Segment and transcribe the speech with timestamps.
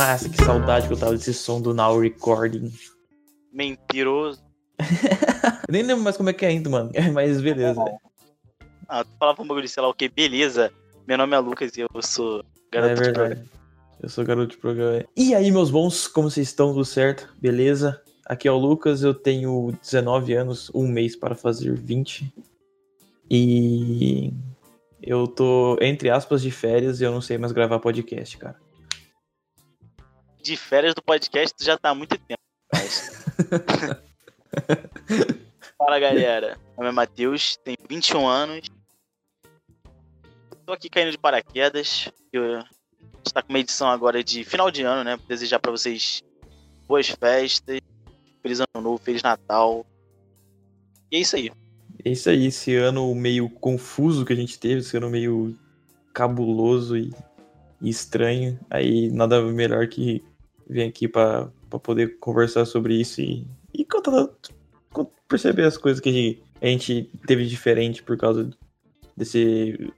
[0.00, 2.72] Nossa, que saudade que eu tava desse som do Now Recording.
[3.52, 4.40] Mentiroso.
[5.68, 6.90] Nem lembro mais como é que é ainda, mano.
[7.12, 7.84] Mas beleza.
[8.88, 10.72] Ah, tu falava um bagulho de sei lá o que, beleza.
[11.06, 13.12] Meu nome é Lucas e eu sou É garoto de verdade.
[13.34, 13.50] programa.
[14.02, 15.04] Eu sou garoto de programa.
[15.14, 16.72] E aí, meus bons, como vocês estão?
[16.72, 17.28] Tudo certo?
[17.38, 18.00] Beleza?
[18.24, 22.32] Aqui é o Lucas, eu tenho 19 anos, um mês para fazer 20.
[23.30, 24.32] E
[25.02, 28.56] eu tô, entre aspas, de férias e eu não sei mais gravar podcast, cara.
[30.42, 32.40] De férias do podcast já tá há muito tempo.
[32.72, 33.10] Mas...
[35.76, 38.68] Fala galera, meu nome é Matheus, tenho 21 anos.
[40.66, 42.08] Tô aqui caindo de paraquedas.
[42.32, 42.58] Eu...
[42.58, 42.64] A
[43.16, 45.18] gente tá com uma edição agora de final de ano, né?
[45.28, 46.22] Desejar pra vocês
[46.86, 47.80] boas festas,
[48.42, 49.86] feliz ano novo, feliz Natal.
[51.10, 51.50] E é isso aí.
[52.04, 55.58] É isso aí, esse ano meio confuso que a gente teve, esse ano meio
[56.12, 57.12] cabuloso e,
[57.80, 58.58] e estranho.
[58.70, 60.22] Aí nada melhor que
[60.70, 61.50] vir aqui pra
[61.82, 64.28] poder conversar sobre isso e, e contar,
[64.92, 68.48] con- perceber as coisas que a gente, a gente teve diferente por causa
[69.16, 69.92] desse,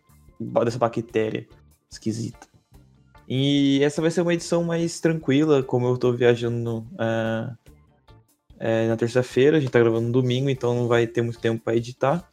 [0.65, 1.47] dessa bactéria
[1.91, 2.49] esquisita.
[3.29, 7.55] E essa vai ser uma edição mais tranquila, como eu tô viajando ah,
[8.59, 11.63] é, na terça-feira, a gente tá gravando no domingo, então não vai ter muito tempo
[11.63, 12.29] pra editar.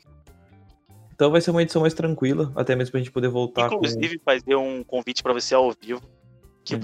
[1.13, 4.55] Então vai ser uma edição mais tranquila, até mesmo pra gente poder voltar Inclusive, fazer
[4.55, 6.01] um convite pra você ao vivo.
[6.63, 6.81] Que, Hum.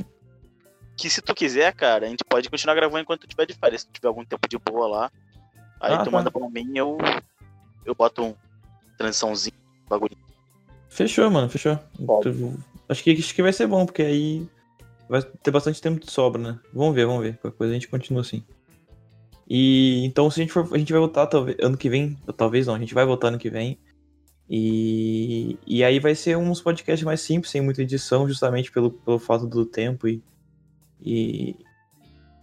[0.98, 3.82] Que se tu quiser, cara, a gente pode continuar gravando enquanto tu tiver de férias.
[3.82, 5.12] Se tu tiver algum tempo de boa lá.
[5.80, 6.12] Aí Ah, tu tá.
[6.12, 6.98] manda pra mim eu
[7.86, 8.36] eu boto um
[8.98, 9.56] transiçãozinho,
[9.88, 10.16] bagulho.
[10.16, 10.24] com...
[10.90, 11.78] Fechou, mano, fechou.
[12.22, 12.58] Tu-
[12.88, 14.48] Acho que, acho que vai ser bom, porque aí
[15.10, 16.60] vai ter bastante tempo de sobra, né?
[16.72, 17.38] Vamos ver, vamos ver.
[17.40, 18.44] Qualquer coisa a gente continua assim.
[19.50, 22.68] E então se a gente for, a gente vai voltar talvez ano que vem, talvez
[22.68, 23.78] não, a gente vai voltar ano que vem.
[24.50, 29.18] E, e aí vai ser uns podcasts mais simples, sem muita edição, justamente pelo, pelo
[29.20, 30.24] fato do tempo e,
[31.02, 31.56] e,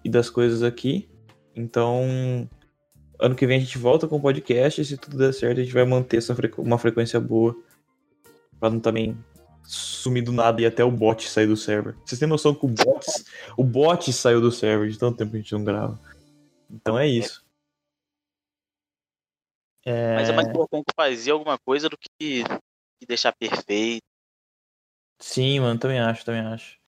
[0.05, 1.09] e das coisas aqui.
[1.55, 2.49] Então,
[3.19, 5.65] ano que vem a gente volta com o podcast, e se tudo der certo, a
[5.65, 7.57] gente vai manter essa frequ- uma frequência boa.
[8.59, 9.17] Pra não também
[9.65, 11.97] sumir do nada e até o bot sair do server.
[12.05, 13.07] Vocês têm noção que o bot,
[13.57, 16.01] o bot saiu do server de tanto tempo que a gente não grava.
[16.71, 17.45] Então é isso.
[19.85, 20.15] É...
[20.15, 24.03] Mas é mais importante fazer alguma coisa do que, que deixar perfeito.
[25.21, 26.79] Sim, mano, também acho, também acho.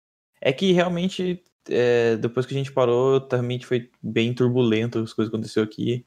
[0.41, 5.31] É que realmente, é, depois que a gente parou, também foi bem turbulento as coisas
[5.31, 6.05] que aconteceram aqui.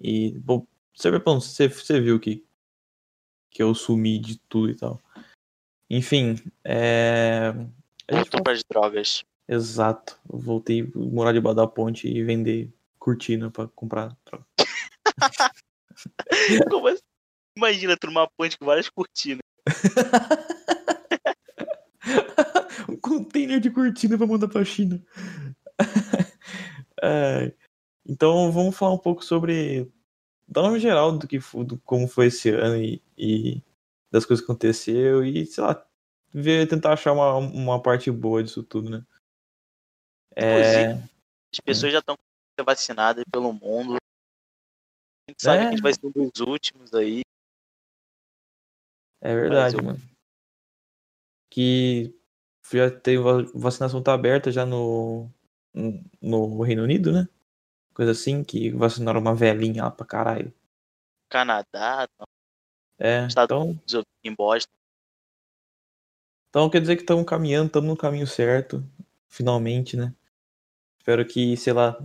[0.00, 2.44] E, bom, você, bom, você, você viu que,
[3.50, 5.00] que eu sumi de tudo e tal.
[5.90, 7.52] Enfim, é.
[8.08, 9.24] A gente Voltou pras drogas.
[9.48, 10.18] Exato.
[10.30, 14.16] Eu voltei a morar debaixo da ponte e vender cortina pra comprar.
[14.24, 14.46] droga.
[16.70, 17.02] Como assim?
[17.56, 19.40] Imagina tu numa ponte com várias cortinas.
[23.04, 25.04] container de cortina pra mandar pra China.
[27.02, 27.52] É,
[28.06, 29.92] então vamos falar um pouco sobre.
[30.48, 33.62] Dar um geral do que do como foi esse ano e, e
[34.10, 35.86] das coisas que aconteceu e, sei lá,
[36.32, 39.04] ver, tentar achar uma, uma parte boa disso tudo, né?
[40.34, 42.16] É, As pessoas já estão
[42.64, 43.96] vacinadas pelo mundo.
[45.28, 45.60] A gente sabe É.
[45.62, 47.20] que a gente vai ser um dos últimos aí.
[49.20, 49.98] é verdade, eu- mano.
[51.50, 52.14] Que
[52.72, 55.28] já tem va- vacinação tá aberta já no,
[56.20, 57.28] no Reino Unido, né?
[57.92, 60.52] Coisa assim, que vacinaram uma velhinha lá pra caralho.
[61.28, 62.08] Canadá,
[62.98, 64.72] É, Estados então, Unidos, em Boston.
[66.48, 68.84] então quer dizer que estamos caminhando, estamos no caminho certo,
[69.28, 70.14] finalmente, né?
[70.98, 71.98] Espero que, sei lá,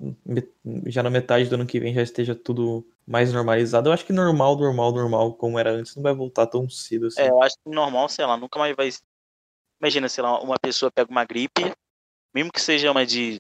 [0.88, 3.88] já na metade do ano que vem já esteja tudo mais normalizado.
[3.88, 7.22] Eu acho que normal, normal, normal, como era antes, não vai voltar tão cedo assim.
[7.22, 8.90] É, eu acho que normal, sei lá, nunca mais vai.
[9.82, 11.62] Imagina, sei lá, uma pessoa pega uma gripe,
[12.34, 13.40] mesmo que seja uma de.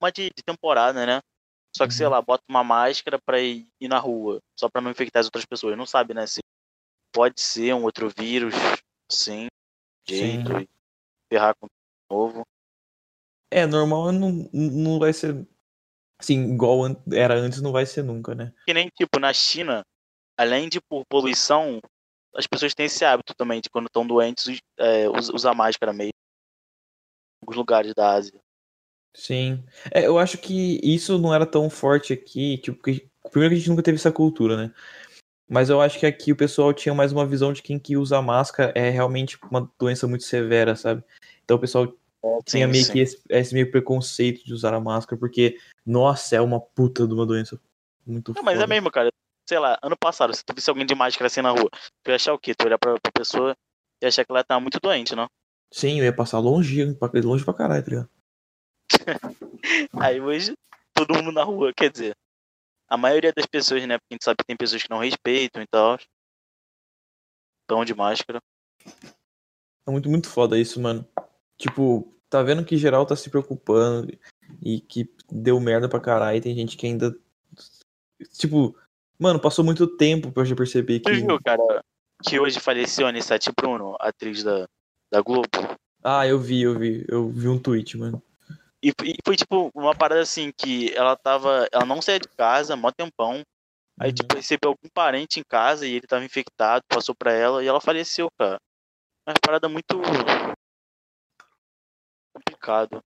[0.00, 1.20] Uma de, de temporada, né?
[1.76, 2.12] Só que, sei Uhum.
[2.12, 5.44] lá, bota uma máscara pra ir, ir na rua, só pra não infectar as outras
[5.44, 5.76] pessoas.
[5.76, 6.26] Não sabe, né?
[6.26, 6.40] Se
[7.12, 8.54] pode ser um outro vírus,
[9.10, 9.48] sim,
[10.08, 10.60] jeito, Sim.
[10.60, 10.68] e
[11.32, 11.66] ferrar com
[12.10, 12.42] novo.
[13.50, 15.46] É, normal não, não vai ser.
[16.20, 16.82] Assim, igual
[17.12, 18.52] era antes, não vai ser nunca, né?
[18.64, 19.82] Que nem, tipo, na China,
[20.38, 21.80] além de por poluição,
[22.34, 26.12] as pessoas têm esse hábito também de quando estão doentes é, us- usar máscara mesmo.
[27.42, 28.40] Em alguns lugares da Ásia.
[29.14, 29.62] Sim.
[29.90, 33.58] É, eu acho que isso não era tão forte aqui, tipo, porque, primeiro que a
[33.58, 34.74] gente nunca teve essa cultura, né?
[35.48, 38.22] Mas eu acho que aqui o pessoal tinha mais uma visão de quem que usa
[38.22, 41.04] máscara é realmente uma doença muito severa, sabe?
[41.44, 41.86] Então o pessoal
[42.46, 42.92] tinha Sim, meio sim.
[42.92, 47.12] que esse, esse meio preconceito de usar a máscara, porque, nossa, é uma puta de
[47.12, 47.60] uma doença
[48.06, 48.66] muito Não, mas é foda.
[48.68, 49.10] mesmo, cara.
[49.48, 51.68] Sei lá, ano passado, se tu visse alguém de máscara assim na rua,
[52.02, 52.54] tu ia achar o quê?
[52.54, 53.56] Tu ia olhar pra, pra pessoa
[54.00, 55.28] e achar que ela tá muito doente, não?
[55.72, 58.10] Sim, eu ia passar longe, longe pra caralho, tá ligado?
[60.00, 60.54] Aí hoje,
[60.92, 62.16] todo mundo na rua, quer dizer,
[62.88, 63.96] a maioria das pessoas, né?
[63.98, 65.98] Porque a gente sabe que tem pessoas que não respeitam e tal.
[67.62, 68.38] Estão de máscara.
[69.86, 71.08] É muito, muito foda isso, mano.
[71.56, 74.12] Tipo, tá vendo que geral tá se preocupando
[74.60, 76.36] e que deu merda pra caralho.
[76.36, 77.16] e Tem gente que ainda.
[78.34, 78.76] Tipo,
[79.22, 81.08] mano, passou muito tempo pra eu já perceber que.
[81.08, 81.82] Você viu, cara,
[82.24, 84.66] que hoje faleceu a Anissete Bruno, atriz da,
[85.10, 85.48] da Globo?
[86.02, 87.04] Ah, eu vi, eu vi.
[87.08, 88.22] Eu vi um tweet, mano.
[88.82, 91.68] E, e foi tipo uma parada assim que ela tava.
[91.72, 93.42] Ela não saía de casa, mó tempão.
[94.00, 94.14] Aí, Uhum.
[94.14, 97.80] tipo, recebeu algum parente em casa e ele tava infectado, passou pra ela e ela
[97.80, 98.58] faleceu, cara.
[99.28, 100.00] Uma parada muito.
[102.34, 103.02] complicado.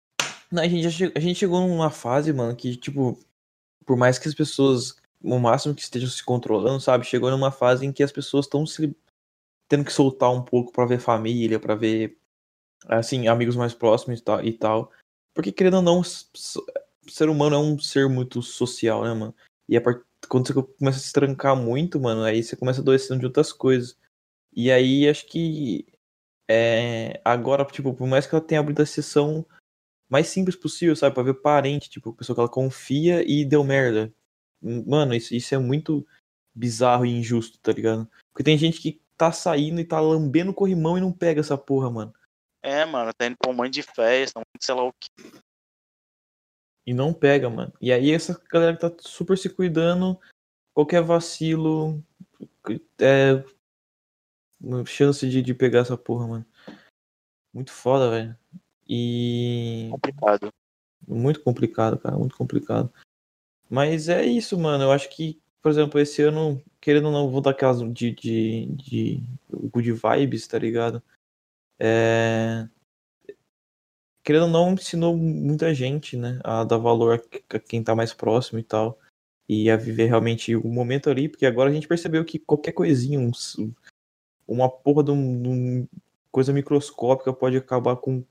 [0.52, 3.20] Não, a gente, já che- a gente chegou numa fase, mano, que, tipo,
[3.86, 4.96] por mais que as pessoas,
[5.26, 7.06] o máximo que estejam se controlando, sabe?
[7.06, 8.96] Chegou numa fase em que as pessoas estão se
[9.68, 12.18] tendo que soltar um pouco pra ver família, pra ver,
[12.88, 14.92] assim, amigos mais próximos e tal.
[15.34, 19.36] Porque, querendo ou não, ser humano é um ser muito social, né, mano?
[19.68, 20.04] E a part...
[20.30, 23.98] quando você começa a se trancar muito, mano, aí você começa adoecendo de outras coisas.
[24.54, 25.86] E aí, acho que
[26.48, 29.46] é, agora, tipo, por mais que ela tenha abrido a sessão
[30.08, 31.16] mais simples possível, sabe?
[31.16, 34.14] Pra ver parente, tipo, pessoa que ela confia e deu merda.
[34.66, 36.06] Mano, isso, isso é muito
[36.54, 38.10] bizarro e injusto, tá ligado?
[38.34, 41.58] Porque tem gente que tá saindo e tá lambendo o corrimão e não pega essa
[41.58, 42.14] porra, mano.
[42.64, 44.94] É, mano, tá indo pra um monte de festa, um monte de sei lá o
[44.94, 45.10] que.
[46.88, 47.72] E não pega, mano.
[47.80, 50.20] E aí essa galera que tá super se cuidando,
[50.74, 52.04] qualquer vacilo,
[53.00, 53.44] é.
[54.88, 56.46] Chance de, de pegar essa porra, mano.
[57.54, 58.38] Muito foda, velho.
[58.88, 59.90] E.
[59.92, 60.50] Complicado.
[61.08, 62.92] Muito complicado, cara, muito complicado.
[63.70, 64.84] Mas é isso, mano.
[64.84, 68.66] Eu acho que, por exemplo, esse ano, querendo ou não, vou dar aquelas de, de,
[68.68, 69.24] de
[69.72, 71.02] good vibes, tá ligado?
[71.80, 72.68] É...
[74.24, 76.40] Querendo ou não, ensinou muita gente, né?
[76.44, 79.00] A dar valor a quem tá mais próximo e tal.
[79.48, 83.20] E a viver realmente o momento ali, porque agora a gente percebeu que qualquer coisinha,
[83.20, 83.32] um,
[84.48, 85.88] uma porra de um, de um
[86.32, 88.24] coisa microscópica pode acabar com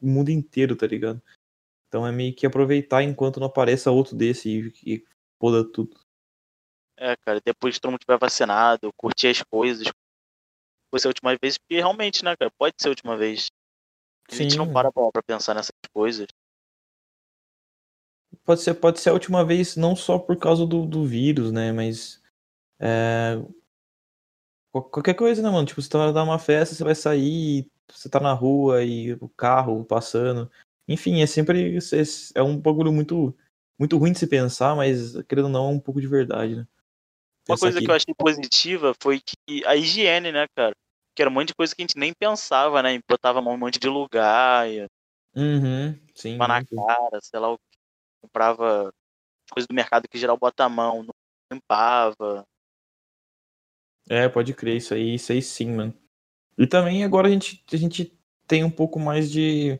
[0.00, 1.20] o mundo inteiro, tá ligado?
[1.88, 5.04] Então é meio que aproveitar enquanto não apareça outro desse e, e
[5.40, 5.98] foda tudo.
[6.98, 9.86] É, cara, depois que todo mundo tiver vacinado, curtir as coisas.
[10.90, 13.48] Foi ser a última vez, porque realmente, né, cara, pode ser a última vez.
[14.30, 16.26] A gente não para pra, pensar nessas coisas.
[18.44, 21.72] Pode ser, pode ser a última vez, não só por causa do, do vírus, né?
[21.72, 22.22] Mas.
[22.80, 23.36] é,
[24.72, 25.66] qual- Qualquer coisa, né, mano?
[25.66, 29.84] Tipo, você tá numa festa, você vai sair, você tá na rua e o carro
[29.84, 30.50] passando.
[30.88, 31.78] Enfim, é sempre.
[32.34, 33.36] É um bagulho muito,
[33.78, 36.66] muito ruim de se pensar, mas querendo ou não, é um pouco de verdade, né?
[37.48, 40.74] Uma coisa que- que eu achei positiva foi que a higiene, né, cara?
[41.14, 42.98] Que era um monte de coisa que a gente nem pensava, né?
[43.08, 44.86] Botava a mão em um monte de lugar, ia
[45.34, 46.36] Uhum, sim.
[46.38, 47.56] na cara, sei lá.
[48.22, 48.92] Comprava
[49.50, 51.14] coisa do mercado que geral bota a mão, não
[51.52, 52.44] limpava.
[54.08, 55.94] É, pode crer, isso aí, isso aí sim, mano.
[56.58, 58.16] E também agora a gente, a gente
[58.46, 59.78] tem um pouco mais de,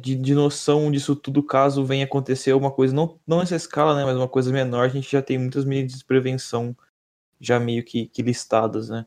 [0.00, 4.04] de, de noção disso tudo caso venha acontecer uma coisa, não, não nessa escala, né,
[4.04, 6.76] mas uma coisa menor, a gente já tem muitas medidas de prevenção
[7.40, 9.06] já meio que, que listadas, né.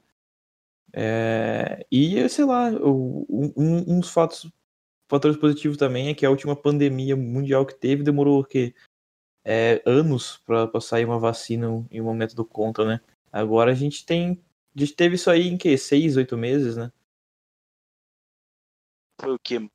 [0.93, 4.49] É, e, sei lá, um, um- dos fatos,
[5.09, 8.73] fatores positivos também é que a última pandemia mundial que teve demorou o quê?
[9.43, 13.01] É, anos pra sair uma vacina em um momento do contra, né.
[13.31, 14.41] Agora a gente tem.
[14.75, 15.77] A gente teve isso aí em que?
[15.77, 16.91] Seis, oito meses, né?
[19.19, 19.69] Foi o que?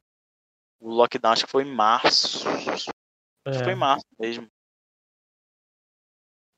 [0.81, 2.49] O lockdown acho que foi em março.
[2.49, 2.91] Acho
[3.59, 3.79] que foi em É.
[3.79, 4.49] março mesmo.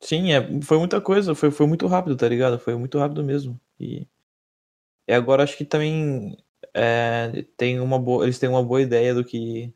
[0.00, 2.58] Sim, é, foi muita coisa, foi, foi muito rápido, tá ligado?
[2.58, 3.60] Foi muito rápido mesmo.
[3.78, 4.06] E,
[5.06, 6.36] e agora acho que também
[6.74, 9.72] é, tem uma boa, eles têm uma boa ideia do que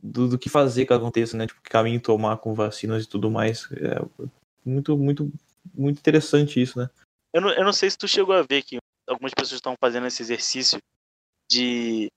[0.00, 1.46] do, do que fazer caso aconteça, né?
[1.46, 3.68] Tipo, que caminho tomar com vacinas e tudo mais.
[3.72, 4.28] É
[4.64, 5.32] muito, muito,
[5.74, 6.88] muito interessante isso, né?
[7.32, 10.06] Eu não, eu não sei se tu chegou a ver que algumas pessoas estão fazendo
[10.06, 10.78] esse exercício
[11.50, 12.08] de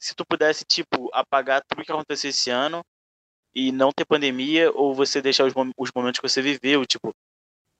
[0.00, 2.82] se tu pudesse, tipo, apagar tudo que aconteceu esse ano
[3.54, 7.12] e não ter pandemia, ou você deixar os, mom- os momentos que você viveu, tipo,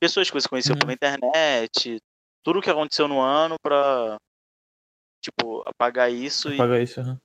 [0.00, 0.80] pessoas que você conheceu Uhum.
[0.80, 1.98] pela internet,
[2.44, 4.18] tudo que aconteceu no ano pra,
[5.22, 7.20] tipo, apagar isso e Apagar isso, aham.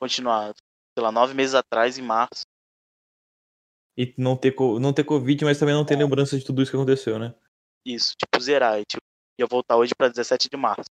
[0.00, 0.54] continuar,
[0.96, 2.42] sei lá, nove meses atrás, em março.
[3.96, 6.76] E não ter, não ter Covid, mas também não ter lembrança de tudo isso que
[6.76, 7.34] aconteceu, né?
[7.84, 8.78] Isso, tipo, zerar.
[8.80, 9.02] E, tipo,
[9.38, 10.88] ia voltar hoje pra 17 de março.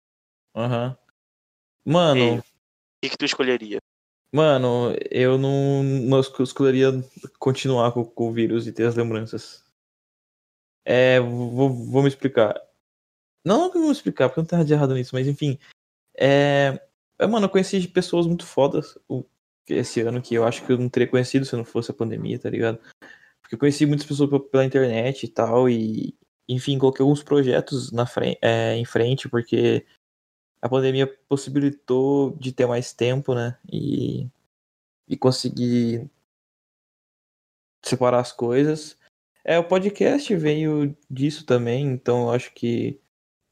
[0.55, 0.97] Aham.
[1.85, 2.43] Mano, E aí, o
[3.05, 3.79] que, que tu escolheria?
[4.33, 6.91] Mano, eu não, não es- escolheria
[7.39, 9.63] continuar com, com o vírus e ter as lembranças.
[10.85, 12.61] É, vou, vou me explicar.
[13.45, 15.59] Não que eu vou explicar, porque não tem nada de errado nisso, mas enfim,
[16.19, 16.81] É,
[17.19, 18.99] é, mano, eu conheci pessoas muito fodas
[19.69, 22.39] esse ano que eu acho que eu não teria conhecido se não fosse a pandemia,
[22.39, 22.79] tá ligado?
[23.43, 26.17] Porque eu conheci muitas pessoas pela internet e tal, e
[26.49, 29.87] enfim, coloquei alguns projetos na frente, é, em frente, porque
[30.65, 33.59] a pandemia possibilitou de ter mais tempo, né?
[33.71, 34.27] E,
[35.07, 36.11] e conseguir
[37.85, 38.99] separar as coisas.
[39.45, 42.99] É, o podcast veio disso também, então eu acho que.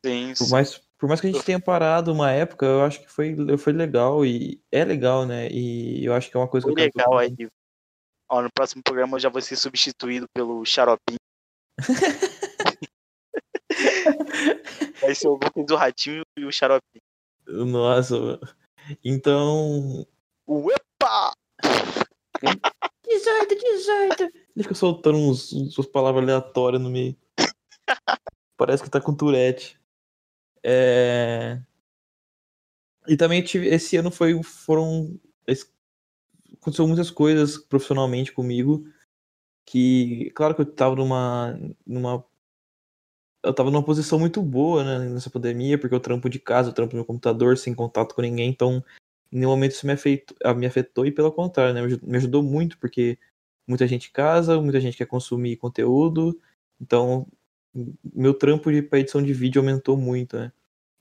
[0.02, 3.10] Sim, por mais, por mais que a gente tenha parado uma época, eu acho que
[3.10, 5.50] foi, foi legal e é legal, né?
[5.50, 7.36] E eu acho que é uma coisa foi que eu legal aí.
[8.30, 11.18] Ó, no próximo programa eu já vou ser substituído pelo Xaropinho.
[15.02, 17.02] Vai ser o Lucas do Ratinho e o Xaropinho.
[17.46, 18.40] Nossa, mano.
[19.04, 20.06] Então.
[20.46, 21.32] Uepa!
[23.06, 24.22] 18, 18.
[24.22, 27.16] Ele fica soltando uns, uns palavras aleatórias no meio.
[28.56, 29.78] Parece que tá com Tourette.
[30.62, 31.60] É...
[33.08, 35.18] E também tive, esse ano foi, foram.
[36.60, 38.86] Aconteceu muitas coisas profissionalmente comigo.
[39.64, 41.58] Que, claro que eu tava numa.
[41.84, 42.24] numa
[43.42, 46.74] eu tava numa posição muito boa né, nessa pandemia, porque eu trampo de casa, eu
[46.74, 48.84] trampo no computador, sem contato com ninguém, então
[49.32, 52.42] em nenhum momento isso me afetou, ah, me afetou e pelo contrário, né, me ajudou
[52.42, 53.18] muito, porque
[53.66, 56.38] muita gente casa, muita gente quer consumir conteúdo,
[56.80, 57.26] então
[58.14, 60.52] meu trampo de edição de vídeo aumentou muito, né?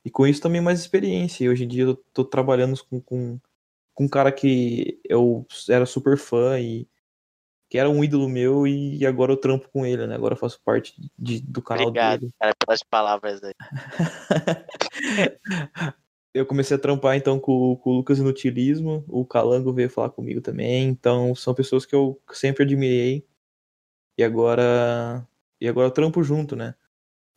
[0.06, 1.44] E com isso também mais experiência.
[1.44, 3.40] E hoje em dia eu tô trabalhando com, com,
[3.94, 6.88] com um cara que eu era super fã e
[7.72, 10.14] que era um ídolo meu e agora eu trampo com ele, né?
[10.14, 12.34] Agora eu faço parte de, do canal Obrigado, dele.
[12.38, 13.54] cara, pelas palavras aí.
[16.36, 20.42] eu comecei a trampar então com, com o Lucas Inutilismo, o Calango veio falar comigo
[20.42, 23.26] também, então são pessoas que eu sempre admirei
[24.18, 25.26] e agora
[25.62, 26.76] e agora eu trampo junto, né?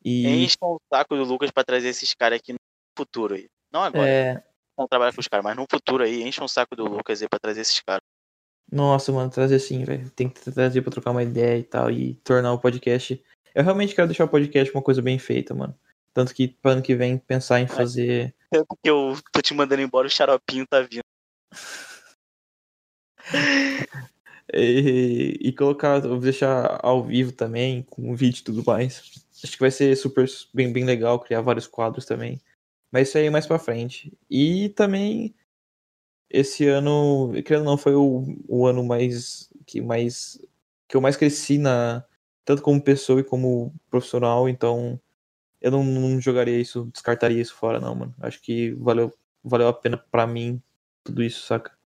[0.04, 0.26] E...
[0.26, 2.58] Enche o saco do Lucas para trazer esses caras aqui no
[2.98, 3.48] futuro aí.
[3.72, 4.08] Não agora.
[4.08, 4.42] É...
[4.76, 7.28] Não trabalha com os caras, mas no futuro aí, enche um saco do Lucas aí
[7.28, 8.02] pra trazer esses caras.
[8.70, 10.10] Nossa, mano, trazer sim, velho.
[10.10, 11.90] Tem que trazer pra trocar uma ideia e tal.
[11.90, 13.22] E tornar o podcast.
[13.54, 15.74] Eu realmente quero deixar o podcast uma coisa bem feita, mano.
[16.12, 18.34] Tanto que pro ano que vem pensar em fazer.
[18.50, 21.02] Tanto que eu tô te mandando embora, o xaropinho tá vindo.
[24.52, 29.24] e, e colocar, vou deixar ao vivo também, com vídeo e tudo mais.
[29.42, 32.40] Acho que vai ser super bem, bem legal criar vários quadros também.
[32.92, 34.16] Mas isso aí é mais pra frente.
[34.30, 35.34] E também
[36.34, 40.38] esse ano, querendo ou não, foi o, o ano mais que mais
[40.88, 42.04] que eu mais cresci na
[42.44, 45.00] tanto como pessoa e como profissional, então
[45.60, 48.14] eu não, não jogaria isso, descartaria isso fora não, mano.
[48.20, 49.12] Acho que valeu
[49.44, 50.62] valeu a pena para mim
[51.04, 51.76] tudo isso, saca?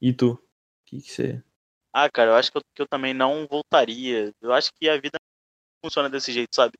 [0.00, 0.32] E tu?
[0.32, 0.40] O
[0.84, 1.42] que que você
[1.92, 4.32] Ah, cara, eu acho que eu, que eu também não voltaria.
[4.42, 5.18] Eu acho que a vida
[5.84, 6.74] funciona desse jeito, sabe?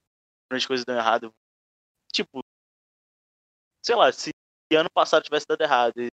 [0.49, 1.33] Quando as coisas dão errado.
[2.13, 2.43] Tipo,
[3.83, 4.31] sei lá, se
[4.75, 6.11] ano passado tivesse dado errado e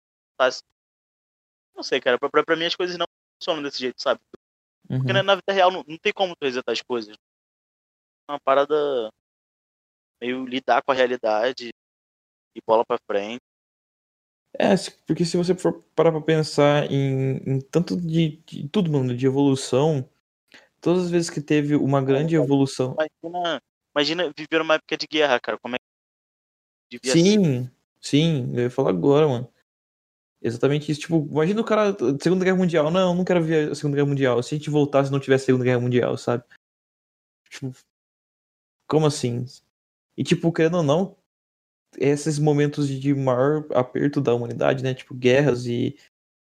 [1.74, 2.18] não sei, cara.
[2.18, 3.06] Pra, pra mim as coisas não
[3.38, 4.20] funcionam desse jeito, sabe?
[4.86, 5.22] Porque uhum.
[5.22, 7.16] na vida real não, não tem como tu resetar as coisas.
[8.28, 9.10] É uma parada
[10.20, 11.70] meio lidar com a realidade
[12.54, 13.40] e bola pra frente.
[14.58, 14.74] É,
[15.06, 19.26] porque se você for parar pra pensar em, em tanto de, de, tudo, mano, de
[19.26, 20.08] evolução,
[20.80, 22.94] todas as vezes que teve uma grande evolução.
[23.22, 23.62] Imagina,
[23.96, 25.58] imagina viver uma época de guerra, cara.
[25.58, 27.72] Como é que devia sim, ser?
[28.00, 29.52] sim, eu ia falar agora, mano.
[30.42, 31.02] Exatamente isso.
[31.02, 31.96] Tipo, imagina o cara.
[32.20, 32.90] Segunda Guerra Mundial.
[32.90, 34.42] Não, não quero ver a Segunda Guerra Mundial.
[34.42, 36.44] Se a gente voltasse e não tivesse Segunda Guerra Mundial, sabe?
[37.49, 37.72] Tipo.
[38.88, 39.46] Como assim?
[40.16, 41.16] E, tipo, querendo ou não,
[41.96, 44.92] esses momentos de maior aperto da humanidade, né?
[44.92, 45.96] Tipo, guerras e,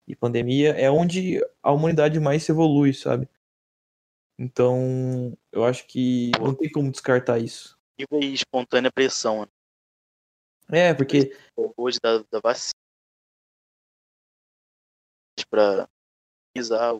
[0.06, 3.28] e pandemia, é onde a humanidade mais se evolui, sabe?
[4.38, 7.78] Então, eu acho que não tem como descartar isso.
[7.98, 9.48] E espontânea pressão.
[10.68, 10.88] Né?
[10.88, 11.34] É, porque.
[11.76, 12.81] Hoje da, da vacina
[15.52, 15.86] para
[16.54, 16.98] pisar.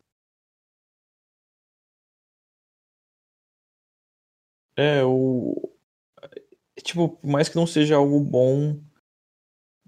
[4.77, 5.71] É, o.
[6.83, 8.79] Tipo, por mais que não seja algo bom,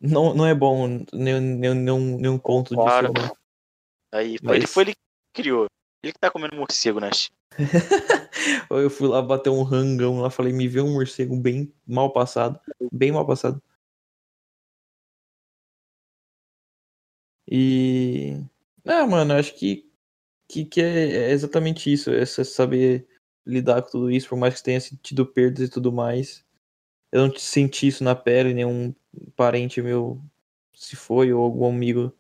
[0.01, 3.13] não, não é bom nenhum, nenhum, nenhum ponto claro.
[3.13, 3.27] disso.
[3.27, 3.33] Né?
[4.13, 4.57] Aí, Mas...
[4.57, 5.01] ele foi ele que
[5.35, 5.67] criou.
[6.03, 7.11] Ele que tá comendo morcego, né?
[8.71, 12.61] eu fui lá bater um rangão lá, falei, me vê um morcego bem mal passado.
[12.93, 13.63] Bem mal passado.
[17.51, 18.45] E.
[18.87, 19.91] Ah, mano, acho que,
[20.49, 22.11] que, que é, é exatamente isso.
[22.13, 23.09] É saber
[23.47, 26.45] lidar com tudo isso, por mais que tenha sentido perdas e tudo mais.
[27.13, 28.95] Eu não senti isso na pele, nenhum
[29.37, 30.23] parente meu
[30.75, 32.15] se foi, ou algum amigo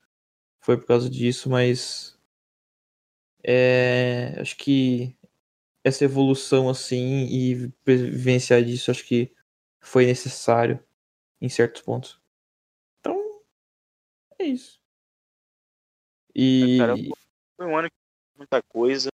[0.60, 2.18] foi por causa disso, mas.
[3.42, 5.16] É, acho que
[5.84, 9.32] essa evolução assim e vivenciar disso, acho que
[9.80, 10.80] foi necessário
[11.40, 12.20] em certos pontos.
[14.38, 14.83] É isso.
[16.34, 16.78] E.
[16.78, 16.94] Cara,
[17.56, 17.96] foi um ano que
[18.38, 19.10] muita coisa.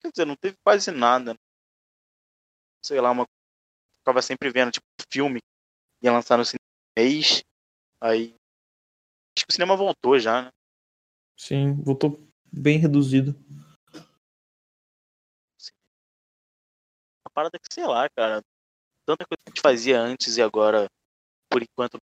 [0.00, 1.34] Quer dizer, não teve quase nada.
[1.34, 1.38] né?
[2.84, 3.26] Sei lá, uma.
[3.98, 6.64] Ficava sempre vendo, tipo, filme que ia lançar no cinema
[6.96, 7.42] mês.
[8.00, 8.34] Aí.
[9.36, 10.50] Acho que o cinema voltou já, né?
[11.36, 12.18] Sim, voltou
[12.50, 13.36] bem reduzido.
[17.24, 18.42] A parada é que, sei lá, cara.
[19.06, 20.86] Tanta coisa que a gente fazia antes e agora,
[21.50, 21.98] por enquanto,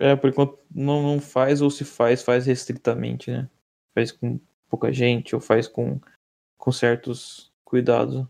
[0.00, 3.48] É, por enquanto não, não faz ou se faz, faz restritamente, né?
[3.94, 6.00] Faz com pouca gente ou faz com,
[6.56, 8.26] com certos cuidados.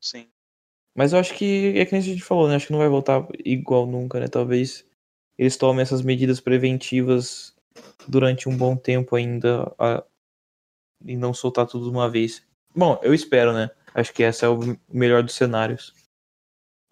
[0.00, 0.28] sim.
[0.94, 2.56] Mas eu acho que é que nem a gente falou, né?
[2.56, 4.28] Acho que não vai voltar igual nunca, né?
[4.28, 4.86] Talvez
[5.38, 7.54] eles tomem essas medidas preventivas
[8.06, 10.04] durante um bom tempo ainda a-
[11.04, 12.46] e não soltar tudo de uma vez.
[12.74, 13.70] Bom, eu espero, né?
[13.94, 15.94] Acho que esse é o melhor dos cenários.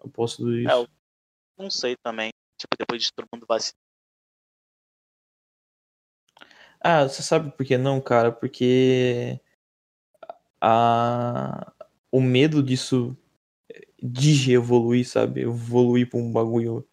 [0.03, 0.69] Eu posso dizer isso.
[0.69, 0.81] É,
[1.57, 2.31] eu não sei também.
[2.57, 3.79] Tipo, depois de todo mundo vacinar.
[6.79, 8.31] Ah, você sabe por que não, cara?
[8.31, 9.39] Porque
[10.61, 11.73] a...
[12.11, 13.17] o medo disso
[14.01, 15.41] digievoluir, sabe?
[15.41, 16.87] Evoluir pra um bagulho.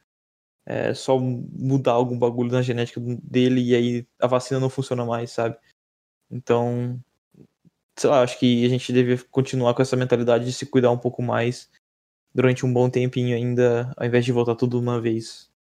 [0.66, 5.30] É só mudar algum bagulho na genética dele e aí a vacina não funciona mais,
[5.32, 5.58] sabe?
[6.30, 7.00] Então,
[7.98, 10.98] sei lá, acho que a gente deve continuar com essa mentalidade de se cuidar um
[10.98, 11.70] pouco mais
[12.34, 15.51] durante um bom tempinho ainda, ao invés de voltar tudo de uma vez.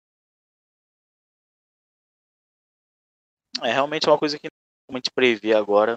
[3.64, 4.48] É realmente uma coisa que
[4.90, 5.96] não a gente prevê agora.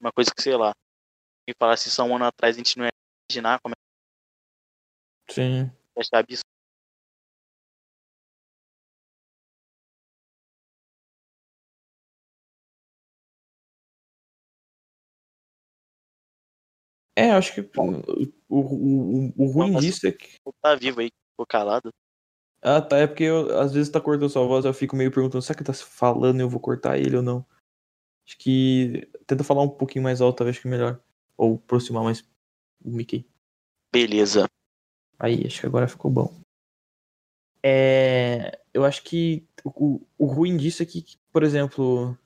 [0.00, 0.72] Uma coisa que, sei lá.
[1.46, 2.90] Quem falasse isso há um ano atrás, a gente não ia
[3.30, 5.70] imaginar como é Sim.
[5.94, 6.42] que achar absurdo.
[17.16, 17.70] É, acho que o,
[18.48, 20.36] o, o, o ruim disso é que.
[20.62, 21.90] Tá vivo aí, ficou calado.
[22.68, 22.98] Ah, tá.
[22.98, 25.64] É porque eu, às vezes tá cortando sua voz, eu fico meio perguntando, será que
[25.64, 27.46] tá falando e eu vou cortar ele ou não?
[28.26, 29.08] Acho que.
[29.26, 31.00] Tenta falar um pouquinho mais alto, talvez que é melhor.
[31.34, 32.20] Ou aproximar mais
[32.84, 33.26] o Mickey.
[33.90, 34.46] Beleza.
[35.18, 36.34] Aí, acho que agora ficou bom.
[37.62, 38.60] É.
[38.74, 41.02] Eu acho que o, o ruim disso é que,
[41.32, 42.18] por exemplo.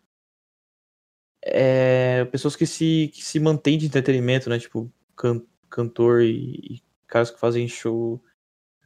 [1.44, 4.58] É, pessoas que se, que se mantêm de entretenimento, né?
[4.58, 8.20] Tipo, can, cantor e, e caras que fazem show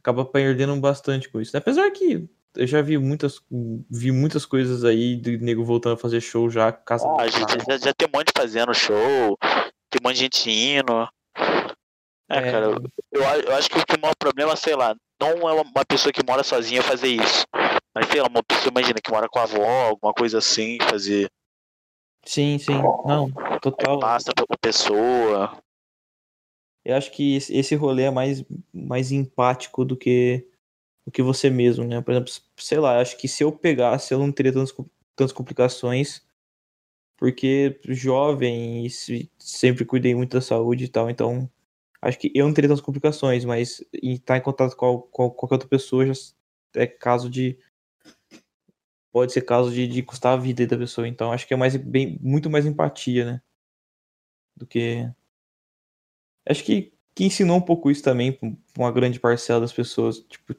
[0.07, 1.55] acaba perdendo bastante com isso.
[1.57, 3.41] Apesar que eu já vi muitas,
[3.91, 7.77] vi muitas coisas aí de nego voltando a fazer show já, casa Ah, do já,
[7.77, 9.37] já, tem um monte fazendo show,
[9.89, 11.07] tem um monte de gente indo.
[12.29, 12.51] É, É.
[12.51, 16.25] cara, eu, eu acho que o maior problema, sei lá, não é uma- pessoa que
[16.25, 17.45] mora sozinha fazer isso.
[17.93, 21.29] Mas sei lá, uma pessoa, imagina, que mora com a avó, alguma coisa assim, fazer.
[22.25, 22.81] Sim, sim.
[23.05, 23.29] Não,
[23.61, 23.99] total.
[23.99, 25.57] Passa pra pessoa.
[26.87, 30.47] Eu acho que esse rolê é mais, mais empático do que
[31.05, 32.01] do que você mesmo, né?
[32.01, 34.73] Por exemplo, sei lá, acho que se eu pegasse, eu não teria tantas,
[35.15, 36.23] tantas complicações,
[37.17, 41.49] porque jovem e se- sempre cuidei muito da saúde e tal, então
[42.01, 45.69] acho que eu não teria tantas complicações, mas estar em contato com, com qualquer outra
[45.69, 46.13] pessoa já
[46.75, 47.57] é caso de.
[49.11, 51.75] Pode ser caso de, de custar a vida da pessoa, então acho que é mais,
[51.75, 53.41] bem, muito mais empatia, né?
[54.55, 55.09] Do que
[56.47, 60.53] Acho que, que ensinou um pouco isso também pra uma grande parcela das pessoas, tipo,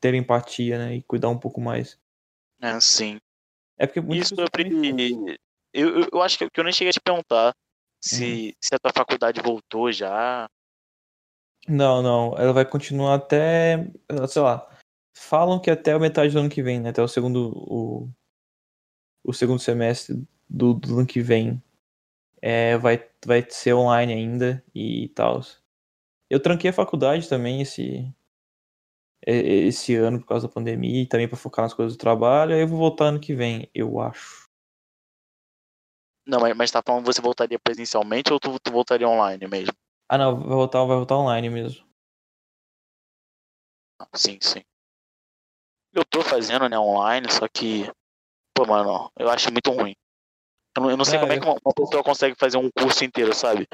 [0.00, 1.98] ter empatia, né, e cuidar um pouco mais.
[2.60, 3.18] É, assim.
[3.78, 4.68] É porque Isso eu, pre-
[5.72, 7.54] eu, eu, eu acho que, que eu nem cheguei a te perguntar
[8.00, 10.48] se, se a tua faculdade voltou já.
[11.68, 13.90] Não, não, ela vai continuar até,
[14.28, 14.68] sei lá,
[15.16, 18.10] falam que até a metade do ano que vem, né, até o segundo, o,
[19.24, 21.62] o segundo semestre do, do ano que vem,
[22.40, 25.40] é, vai, vai ser online ainda e tal.
[26.30, 28.12] Eu tranquei a faculdade também esse,
[29.26, 32.60] esse ano por causa da pandemia e também para focar nas coisas do trabalho, aí
[32.60, 34.48] eu vou voltar ano que vem, eu acho.
[36.26, 39.72] Não, mas, mas tá falando você voltaria presencialmente ou tu, tu voltaria online mesmo?
[40.08, 41.86] Ah, não, vai voltar, vai voltar online mesmo.
[44.14, 44.62] Sim, sim.
[45.92, 47.90] Eu tô fazendo, né, online, só que.
[48.54, 49.94] Pô, mano, eu acho muito ruim.
[50.78, 52.70] Eu não, eu não sei Ah, como é que uma, uma pessoa consegue fazer um
[52.70, 53.66] curso inteiro, sabe?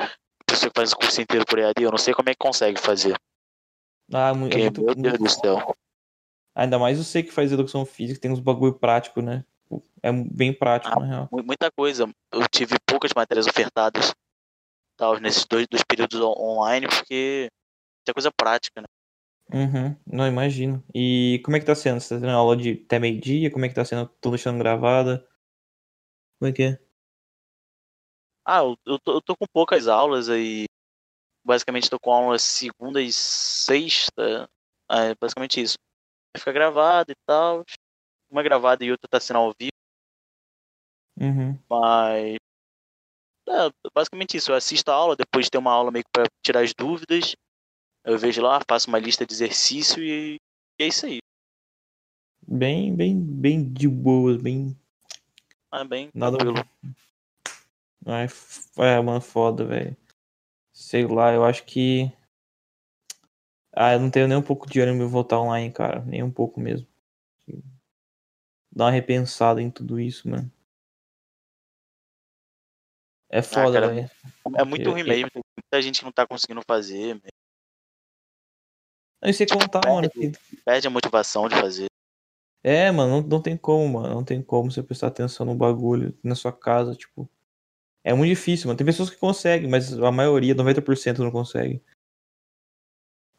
[0.46, 2.80] Pessoa que faz um curso inteiro por EAD, eu não sei como é que consegue
[2.80, 3.14] fazer.
[4.12, 5.76] Ah, é Porque, muito, meu Deus do céu.
[6.54, 9.44] Ainda mais você que faz educação física, tem uns bagulho prático, né?
[10.02, 11.28] É bem prático, Ah, na real.
[11.30, 12.08] Mu- Muita coisa.
[12.32, 14.14] Eu tive poucas matérias ofertadas
[14.96, 17.48] tal, nesses dois, dois períodos on- online, porque
[18.00, 18.86] muita coisa prática, né?
[19.52, 20.82] Uhum, não imagino.
[20.94, 22.00] E como é que tá sendo?
[22.00, 23.50] Você tá tendo aula de até meio-dia?
[23.50, 24.06] Como é que tá sendo?
[24.20, 25.26] Tô deixando gravada?
[26.38, 26.83] Como é que é?
[28.44, 30.66] Ah, eu, eu, tô, eu tô com poucas aulas aí.
[31.44, 34.48] Basicamente tô com aulas segunda e sexta.
[34.88, 35.78] Ah, é basicamente isso.
[36.36, 37.64] Fica gravado e tal.
[38.30, 39.70] Uma gravada e outra tá sendo ao vivo.
[41.18, 41.58] Uhum.
[41.68, 42.36] Mas.
[43.48, 44.50] É, basicamente isso.
[44.50, 47.34] Eu assisto a aula, depois tem uma aula meio que pra tirar as dúvidas.
[48.04, 50.36] Eu vejo lá, faço uma lista de exercício e,
[50.78, 51.18] e é isso aí.
[52.46, 54.78] Bem, bem, bem de boa, bem.
[55.72, 56.36] É bem Nada.
[56.36, 56.68] tranquilo.
[58.06, 58.26] Ai,
[58.78, 59.96] é, mano, foda, velho.
[60.72, 62.12] Sei lá, eu acho que.
[63.72, 66.00] Ah, eu não tenho nem um pouco de ânimo em voltar online, cara.
[66.04, 66.86] Nem um pouco mesmo.
[68.70, 70.50] Dá uma repensada em tudo isso, mano.
[73.28, 74.10] É foda, cara, velho.
[74.56, 75.30] É muito ruim mesmo.
[75.30, 77.20] Tem muita gente que não tá conseguindo fazer.
[79.22, 80.32] E sem contar, mano, que
[80.64, 81.86] Perde a motivação de fazer.
[82.62, 84.14] É, mano, não, não tem como, mano.
[84.14, 87.28] Não tem como você prestar atenção no bagulho na sua casa, tipo.
[88.04, 88.76] É muito difícil, mano.
[88.76, 91.82] Tem pessoas que conseguem, mas a maioria, 90% não consegue.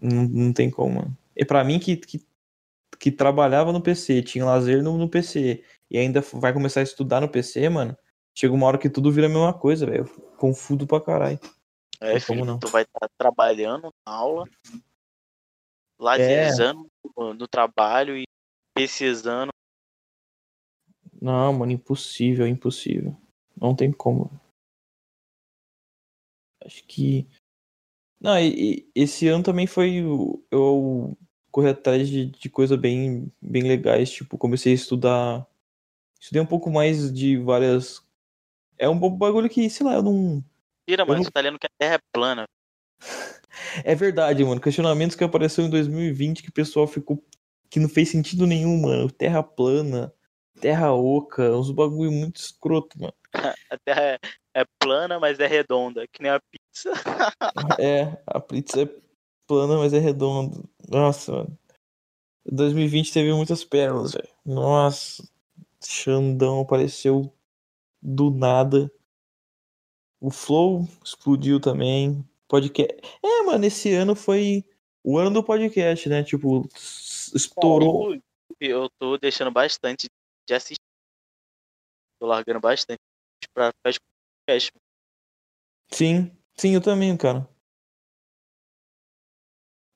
[0.02, 1.18] Não, não tem como, mano.
[1.36, 2.26] E pra mim que, que,
[3.00, 7.22] que trabalhava no PC, tinha lazer no, no PC, e ainda vai começar a estudar
[7.22, 7.96] no PC, mano,
[8.34, 10.08] chega uma hora que tudo vira a mesma coisa, velho.
[10.08, 11.40] Eu Confundo pra caralho.
[12.02, 12.60] É, Não, filho, não?
[12.60, 14.80] tu vai estar trabalhando na aula, É.
[15.98, 18.24] lazerzando no, no trabalho e
[18.76, 19.52] pesquisando.
[21.22, 23.16] Não, mano, impossível, impossível.
[23.56, 24.30] Não tem como.
[26.66, 27.28] Acho que.
[28.20, 30.04] Não, e, e esse ano também foi.
[30.04, 31.18] o- Eu
[31.52, 34.12] corri atrás de, de coisas bem, bem legais.
[34.12, 35.48] Tipo, comecei a estudar.
[36.20, 38.02] Estudei um pouco mais de várias.
[38.78, 40.44] É um bagulho que, sei lá, eu não.
[40.88, 42.46] Tira, mano, não- você tá lendo que a Terra é plana.
[43.86, 44.60] É verdade, mano.
[44.60, 47.24] Questionamentos que apareceu em 2020 que o pessoal ficou.
[47.70, 49.10] Que não fez sentido nenhum, mano.
[49.10, 50.14] Terra plana,
[50.60, 53.14] terra oca, uns bagulho muito escroto, mano.
[53.70, 54.20] A Terra é,
[54.54, 56.92] é plana, mas é redonda, que nem a pizza.
[57.80, 58.90] É, a pizza é
[59.48, 60.64] plana, mas é redonda.
[60.90, 61.60] Nossa, mano.
[62.46, 64.30] 2020 teve muitas pérolas, velho.
[64.46, 65.28] Nossa.
[65.84, 67.32] Xandão apareceu
[68.02, 68.92] do nada.
[70.22, 72.24] O Flow explodiu também.
[72.48, 72.96] Podcast.
[73.24, 74.64] É, mano, esse ano foi
[75.04, 76.24] o ano do podcast, né?
[76.24, 76.68] Tipo,
[77.34, 78.18] estourou.
[78.60, 80.08] Eu tô deixando bastante
[80.46, 80.80] de assistir.
[82.20, 83.00] Tô largando bastante
[83.54, 84.10] pra escutando
[84.48, 84.72] podcast.
[85.92, 87.48] Sim, sim, eu também, cara.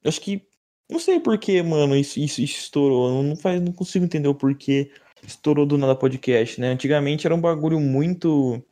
[0.05, 0.47] Acho que.
[0.89, 3.09] Não sei por que, mano, isso, isso, isso estourou.
[3.09, 4.91] Eu Não, faz, não consigo entender o porquê
[5.23, 6.69] estourou do nada podcast, né?
[6.69, 8.63] Antigamente era um bagulho muito.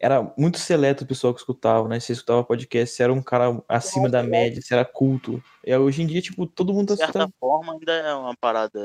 [0.00, 1.98] Era muito seleto o pessoal que escutava, né?
[2.00, 5.42] Se escutava podcast, se era um cara acima da média, se era culto.
[5.64, 7.06] E hoje em dia, tipo, todo mundo De tá.
[7.06, 8.84] certa tá- forma, ainda é uma parada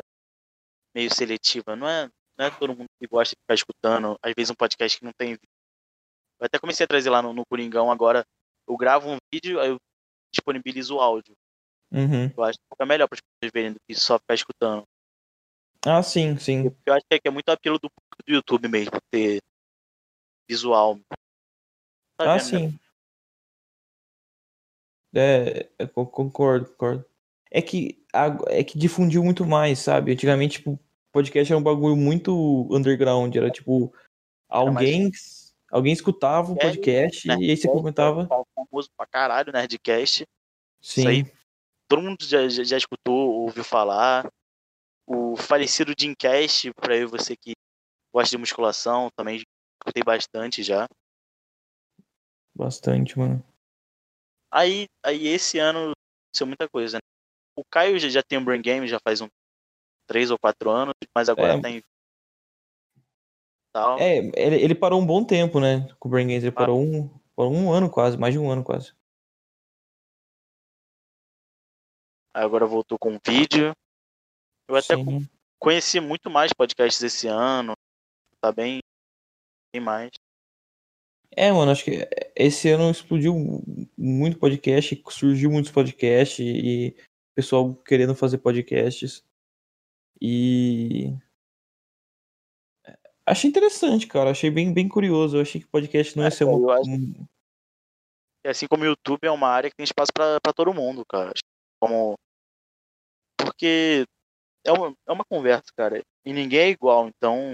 [0.94, 1.76] meio seletiva.
[1.76, 4.98] Não é, não é todo mundo que gosta de ficar escutando, às vezes, um podcast
[4.98, 5.50] que não tem vídeo.
[6.40, 8.26] Eu até comecei a trazer lá no, no Coringão agora.
[8.68, 9.78] Eu gravo um vídeo, aí eu
[10.34, 11.34] disponibilizo o áudio.
[11.92, 12.32] Uhum.
[12.36, 14.84] Eu acho que fica melhor para as pessoas verem do que só ficar escutando.
[15.86, 16.76] Ah, sim, sim.
[16.86, 19.42] Eu acho que é, que é muito apelo do público do YouTube mesmo, ter
[20.50, 21.00] visual.
[22.18, 22.40] Tá Ah, né?
[22.40, 22.80] sim.
[25.14, 27.06] É, concordo, concordo.
[27.52, 28.03] É que,
[28.48, 30.14] é que difundiu muito mais, sabe?
[30.14, 30.80] Antigamente, tipo,
[31.12, 33.36] podcast era um bagulho muito underground.
[33.36, 33.94] Era tipo,
[34.48, 35.12] alguém,
[35.72, 38.28] alguém escutava um É, podcast e aí você comentava.
[38.56, 40.26] famoso pra caralho, Nerdcast.
[40.82, 41.34] Sim, aí
[41.88, 44.28] Todo mundo já, já, já escutou, ouviu falar.
[45.06, 47.54] O falecido Jimcast, pra eu você que
[48.12, 50.88] gosta de musculação, também escutei bastante já.
[52.56, 53.44] bastante, mano.
[54.52, 57.13] Aí, aí esse ano aconteceu muita coisa, né?
[57.56, 59.28] O Caio já, já tem um Brain Game, já faz um
[60.08, 61.62] três ou quatro anos, mas agora É.
[61.62, 61.84] tem.
[63.72, 64.00] Tal.
[64.00, 65.88] É, ele, ele parou um bom tempo, né?
[66.00, 68.64] Com o Brain Games, ele parou um, parou um ano quase, mais de um ano
[68.64, 68.94] quase.
[72.34, 73.74] Agora voltou com um vídeo.
[74.68, 75.28] Eu até Sim.
[75.60, 77.74] conheci muito mais podcasts esse ano.
[78.42, 78.80] Tá bem,
[79.74, 80.12] bem mais.
[81.36, 83.36] É, mano, acho que esse ano explodiu
[83.98, 86.96] muito podcast, surgiu muitos podcasts e
[87.36, 89.24] pessoal querendo fazer podcasts.
[90.22, 91.16] E
[93.26, 95.38] achei interessante, cara, achei bem, bem curioso.
[95.38, 96.80] Eu achei que podcast não ia ser uma.
[96.82, 97.28] um-
[98.46, 101.06] E assim como o YouTube é uma área que tem espaço pra pra todo mundo,
[101.06, 101.34] cara.
[101.82, 102.16] Como...
[103.38, 104.06] Porque
[104.66, 106.02] é uma, é uma conversa, cara.
[106.26, 107.54] E ninguém é igual, então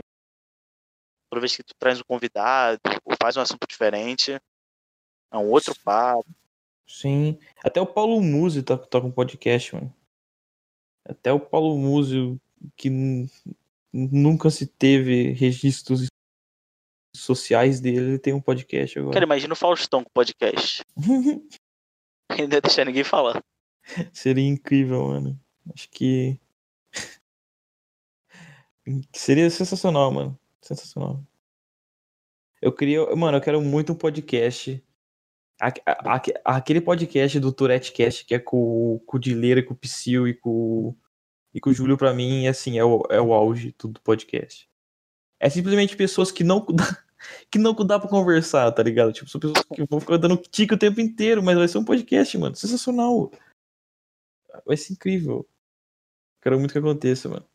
[1.32, 5.74] toda vez que tu traz um convidado ou faz um assunto diferente, é um outro
[5.84, 6.26] papo.
[6.89, 7.38] Sim.
[7.63, 9.93] Até o Paulo Musi tá, tá com podcast, mano.
[11.08, 12.36] Até o Paulo Musi,
[12.75, 13.30] que nu-
[13.93, 16.08] nunca se teve registros
[17.15, 19.23] sociais dele, ele tem um podcast Cara, agora.
[19.23, 20.84] imagina o Faustão com podcast.
[22.32, 23.43] Ainda ia deixar ninguém falar.
[24.12, 25.39] Seria incrível, mano.
[25.73, 26.39] Acho que
[29.13, 30.39] Seria sensacional, mano.
[30.62, 31.23] Sensacional.
[32.62, 33.06] Eu queria.
[33.15, 34.84] Mano, eu quero muito um podcast.
[35.60, 39.78] A- aque- Aquele podcast do Tourette Cast que é com, com o Dileira, com o
[39.78, 40.95] Psyll e com,
[41.54, 44.69] e com o Júlio, pra mim, assim, é o, é o auge do podcast.
[45.39, 46.65] É simplesmente pessoas que não,
[47.52, 49.12] que não dá pra conversar, tá ligado?
[49.13, 51.86] Tipo, são pessoas que vão ficar dando tique o tempo inteiro, mas vai ser um
[51.86, 52.56] podcast, mano.
[52.56, 53.32] Sensacional.
[54.65, 55.48] Vai ser incrível.
[56.41, 57.45] Quero muito que aconteça, mano.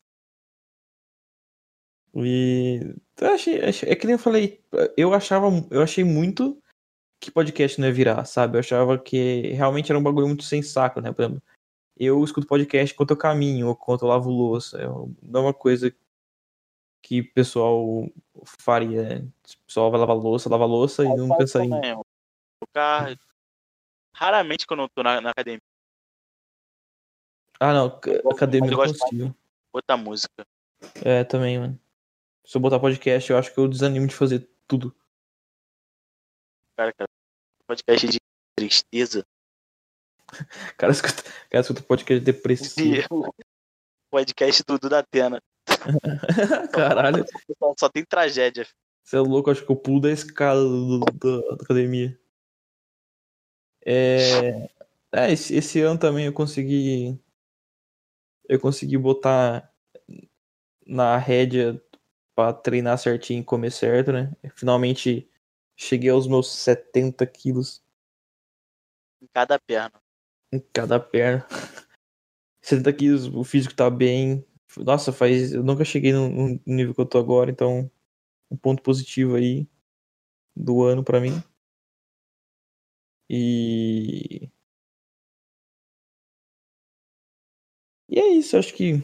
[2.16, 4.62] E achei, achei- é que nem eu falei,
[4.96, 6.62] eu achava, eu achei muito
[7.24, 8.56] que podcast não ia virar, sabe?
[8.56, 11.12] Eu achava que realmente era um bagulho muito sem saco, né?
[11.12, 11.42] Por exemplo,
[11.96, 14.78] eu escuto podcast enquanto eu caminho ou enquanto eu lavo louça.
[14.78, 15.94] É um- não é uma coisa
[17.02, 18.08] que o pessoal
[18.58, 19.02] faria.
[19.20, 19.28] né?
[19.60, 21.70] O pessoal vai lavar louça, lava louça e não pensa em.
[21.94, 23.16] O carro.
[24.14, 25.60] Raramente quando eu tô na, na academia,
[27.60, 27.87] Ah, não,
[28.32, 29.37] academia eu eu gosto consigo.
[29.72, 30.46] botar música.
[31.04, 31.80] É, também, mano.
[32.44, 34.94] Se eu botar podcast, eu acho que eu desanimo de fazer tudo.
[36.76, 37.08] Cara, cara.
[37.66, 38.18] Podcast de
[38.57, 39.24] tristeza.
[40.77, 43.35] Cara escuta, o cara escuta podcast depressivo.
[44.11, 45.40] Podcast tudo da Atena.
[46.72, 47.24] Caralho,
[47.59, 48.66] Só, só tem tragédia.
[49.03, 52.18] você é louco, acho que eu pulo da escada do- do- da academia.
[53.85, 54.68] É,
[55.12, 57.18] é esse, esse ano também eu consegui.
[58.48, 59.72] Eu consegui botar
[60.87, 61.83] na rédea
[62.35, 64.33] pra treinar certinho e comer certo, né?
[64.55, 65.29] Finalmente
[65.76, 67.82] cheguei aos meus 70 quilos
[69.22, 70.00] Em cada perna.
[70.52, 71.46] em cada perna.
[72.62, 74.44] 70 quilos, o físico tá bem.
[74.78, 75.52] Nossa, faz.
[75.52, 77.90] Eu nunca cheguei no, nível que eu tô agora, então.
[78.50, 79.68] Um ponto positivo aí
[80.56, 81.42] do ano pra mim.
[83.28, 84.50] E.
[88.08, 89.02] E é isso, acho que.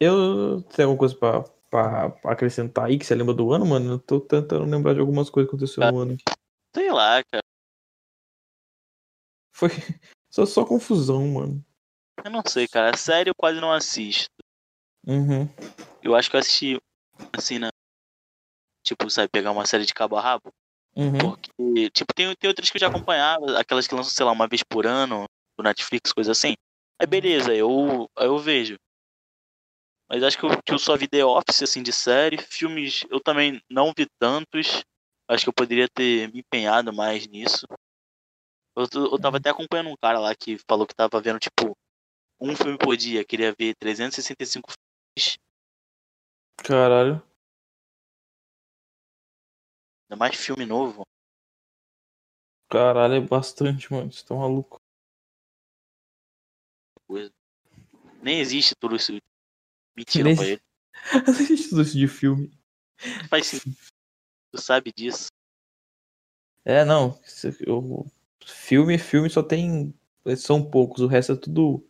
[0.00, 3.92] Eu tenho alguma coisa pra, pra, pra acrescentar aí que você lembra do ano, mano?
[3.92, 6.16] Eu tô tentando lembrar de algumas coisas que aconteceu no ano.
[6.74, 7.42] Sei lá, cara.
[9.54, 9.68] Foi
[10.30, 11.64] só, só confusão, mano.
[12.24, 12.96] Eu não sei, cara.
[12.96, 14.30] Sério, eu quase não assisto.
[15.06, 15.48] Uhum.
[16.02, 16.78] Eu acho que eu assisti,
[17.36, 17.70] assim, na.
[18.84, 20.50] Tipo, sabe, pegar uma série de cabo a rabo.
[20.96, 21.18] Uhum.
[21.18, 24.48] Porque, tipo, tem, tem outras que eu já acompanhava, aquelas que lançam, sei lá, uma
[24.48, 25.26] vez por ano,
[25.56, 26.54] no Netflix, coisa assim.
[27.00, 28.76] Aí beleza, eu, eu vejo.
[30.08, 32.38] Mas acho que eu, que eu só vi The Office, assim, de série.
[32.38, 34.82] Filmes eu também não vi tantos.
[35.28, 37.66] Acho que eu poderia ter me empenhado mais nisso.
[38.74, 41.76] Eu, eu tava até acompanhando um cara lá que falou que tava vendo, tipo,
[42.40, 43.24] um filme por dia.
[43.24, 45.38] Queria ver 365 filmes.
[46.56, 47.22] Caralho.
[50.04, 51.02] Ainda mais filme novo.
[52.70, 54.10] Caralho, é bastante, mano.
[54.10, 54.80] Você tá maluco.
[57.06, 57.30] Coisa.
[58.22, 59.12] Nem existe tudo isso.
[59.98, 60.52] Mentira pra existe.
[60.52, 60.62] ele.
[61.28, 62.50] Assiste tudo isso de filme.
[63.28, 63.76] Faz sentido.
[64.52, 65.28] Tu sabe disso.
[66.64, 67.18] É, não.
[67.24, 68.06] isso- eu-
[68.44, 69.94] filme, filme só tem.
[70.36, 71.86] São poucos, o resto é tudo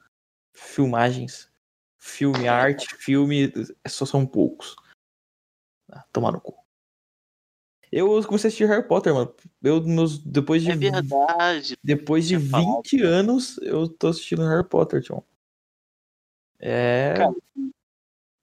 [0.52, 1.50] filmagens.
[2.00, 3.52] Filme, arte, filme,
[3.88, 4.76] só são poucos.
[5.90, 6.56] Ah, tomar no cu.
[7.90, 9.34] Eu comecei a assistir Harry Potter, mano.
[9.62, 11.76] Eu, meus, depois de, É verdade.
[11.82, 12.82] depois de tinha falado.
[12.84, 15.24] 20 anos, eu tô assistindo Harry Potter, tio.
[16.60, 17.14] É.
[17.16, 17.34] Cara,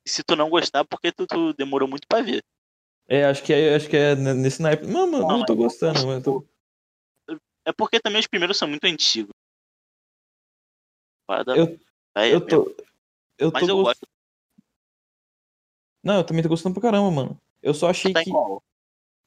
[0.07, 2.43] se tu não gostar, porque tu, tu demorou muito pra ver.
[3.07, 4.85] É, acho que é, acho que é nesse naipe.
[4.87, 6.43] Não, mano, Não, eu tô gostando, mas tô.
[7.65, 9.33] É porque também os primeiros são muito antigos.
[11.27, 11.79] Parada Eu- velha
[12.33, 12.47] Eu mesmo.
[12.47, 12.75] tô.
[13.37, 14.07] Eu Mas tô eu gost- gosto.
[16.03, 17.41] Não, eu também tô gostando pra caramba, mano.
[17.61, 18.29] Eu só achei Tá que.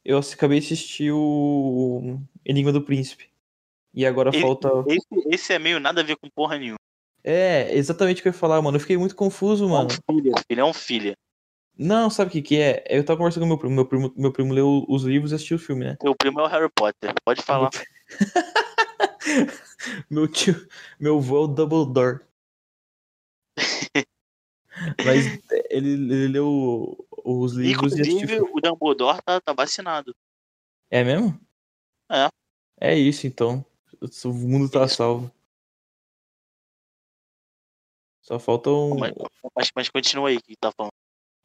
[0.05, 3.31] Eu acabei de assistir o Enigma do Príncipe.
[3.93, 4.69] E agora Esse- falta.
[4.87, 6.79] Esse, esse é meio nada a ver com porra nenhuma.
[7.25, 8.77] É, exatamente o que eu ia falar, mano.
[8.77, 9.89] Eu fiquei muito confuso, É mano.
[10.09, 10.33] um filho.
[10.49, 11.15] Ele é um filho.
[11.77, 12.85] Não, sabe o que que é?
[12.89, 13.75] Eu tava conversando com meu primo.
[13.75, 15.97] Meu primo, meu primo leu os livros e assistiu o filme, né?
[16.01, 17.13] Teu primo é o Harry Potter.
[17.25, 17.71] Pode falar.
[20.11, 20.67] Meu tio.
[20.99, 22.21] Meu vô é o Dumbledore.
[25.05, 25.27] Mas
[25.71, 30.15] ele, ele leu os livros e assistiu o o Dumbledore tá, tá vacinado.
[30.91, 31.39] É mesmo?
[32.11, 32.29] É.
[32.81, 33.65] É isso, então.
[34.25, 35.31] O mundo tá salvo.
[38.29, 38.99] Só falta um.
[38.99, 39.13] Mas,
[39.57, 40.93] mas, mas continua aí que tá falando.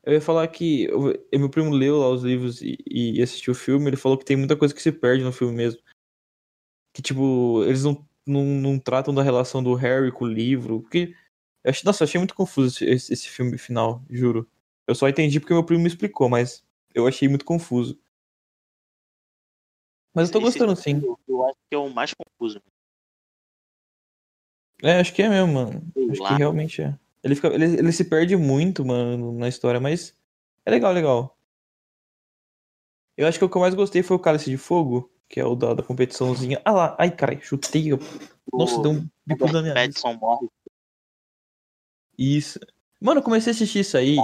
[0.06, 3.56] Eu ia falar que o- meu primo leu lá os livros e, e assistiu o
[3.56, 3.88] filme.
[3.88, 5.82] Ele falou que tem muita coisa que se perde no filme mesmo.
[6.94, 10.82] Que, tipo, eles não, não, não tratam da relação do Harry com o livro.
[10.82, 11.16] Porque.
[11.64, 14.46] Eu achei, nossa, eu achei muito confuso esse, esse filme final, juro.
[14.86, 16.62] Eu só entendi porque meu primo me explicou, mas
[16.94, 17.98] eu achei muito confuso.
[20.14, 21.02] Mas eu tô Esse- gostando sim.
[21.02, 22.62] Eu, eu acho que é o mais confuso.
[24.84, 25.82] É, acho que é mesmo, mano.
[25.94, 26.30] Sei Acho lá.
[26.30, 27.00] que realmente é.
[27.24, 30.14] Ele, fica, ele, ele se perde muito, mano, na história, mas
[30.66, 31.38] é legal, legal.
[33.16, 35.46] Eu acho que o que eu mais gostei foi o Cálice de Fogo, que é
[35.46, 36.62] o da, da competiçãozinha.
[36.66, 37.92] Ah lá, ai, cara, chutei.
[38.52, 39.74] Nossa, O deu um bico na minha.
[39.74, 40.50] Pattinson morre,
[42.18, 42.60] Isso.
[43.00, 44.18] Mano, eu comecei a assistir isso aí.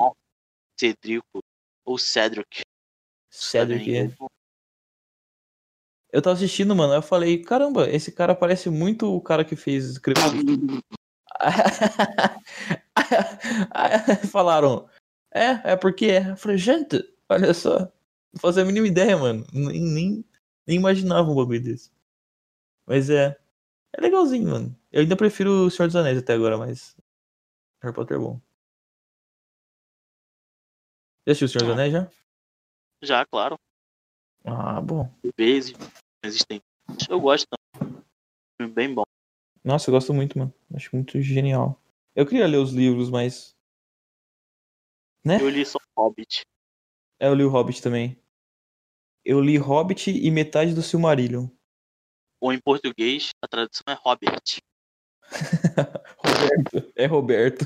[0.78, 1.41] Cedrico,
[1.86, 2.62] ou Cedric.
[3.30, 4.12] Cedric, é.
[6.12, 9.98] Eu tava assistindo, mano, eu falei, caramba, esse cara parece muito o cara que fez
[10.00, 10.82] Crepúsculo.
[14.32, 14.89] Falaram,
[15.32, 16.32] é, é porque é.
[16.32, 17.80] Eu falei, gente, olha só.
[18.34, 19.45] Não fazia a mínima ideia, mano.
[19.54, 20.26] Nem, nem,
[20.67, 21.91] nem imaginava um bagulho desse.
[22.88, 23.38] Mas é.
[23.95, 24.76] É legalzinho, mano.
[24.91, 26.95] Eu ainda prefiro o Senhor dos Anéis até agora, mas.
[27.82, 28.41] Harry Potter é bom.
[31.26, 32.10] Já assistiu o Senhor dos Anéis já?
[33.04, 33.60] Já, claro.
[34.45, 35.12] Ah, bom.
[35.38, 35.73] Vezes
[36.23, 36.62] existem.
[37.10, 37.47] Eu gosto
[37.78, 38.73] também.
[38.73, 39.04] Bem bom.
[39.63, 40.54] Nossa, eu gosto muito, mano.
[40.73, 41.80] Acho muito genial.
[42.15, 43.56] Eu queria ler os livros, mas.
[45.23, 45.41] Né?
[45.41, 46.41] Eu li só Hobbit.
[47.19, 48.17] É, eu li o Hobbit também.
[49.23, 51.47] Eu li Hobbit e metade do Silmarillion.
[52.41, 54.62] Ou em português, a tradução é Hobbit.
[56.17, 56.93] Roberto.
[56.95, 57.65] É Roberto.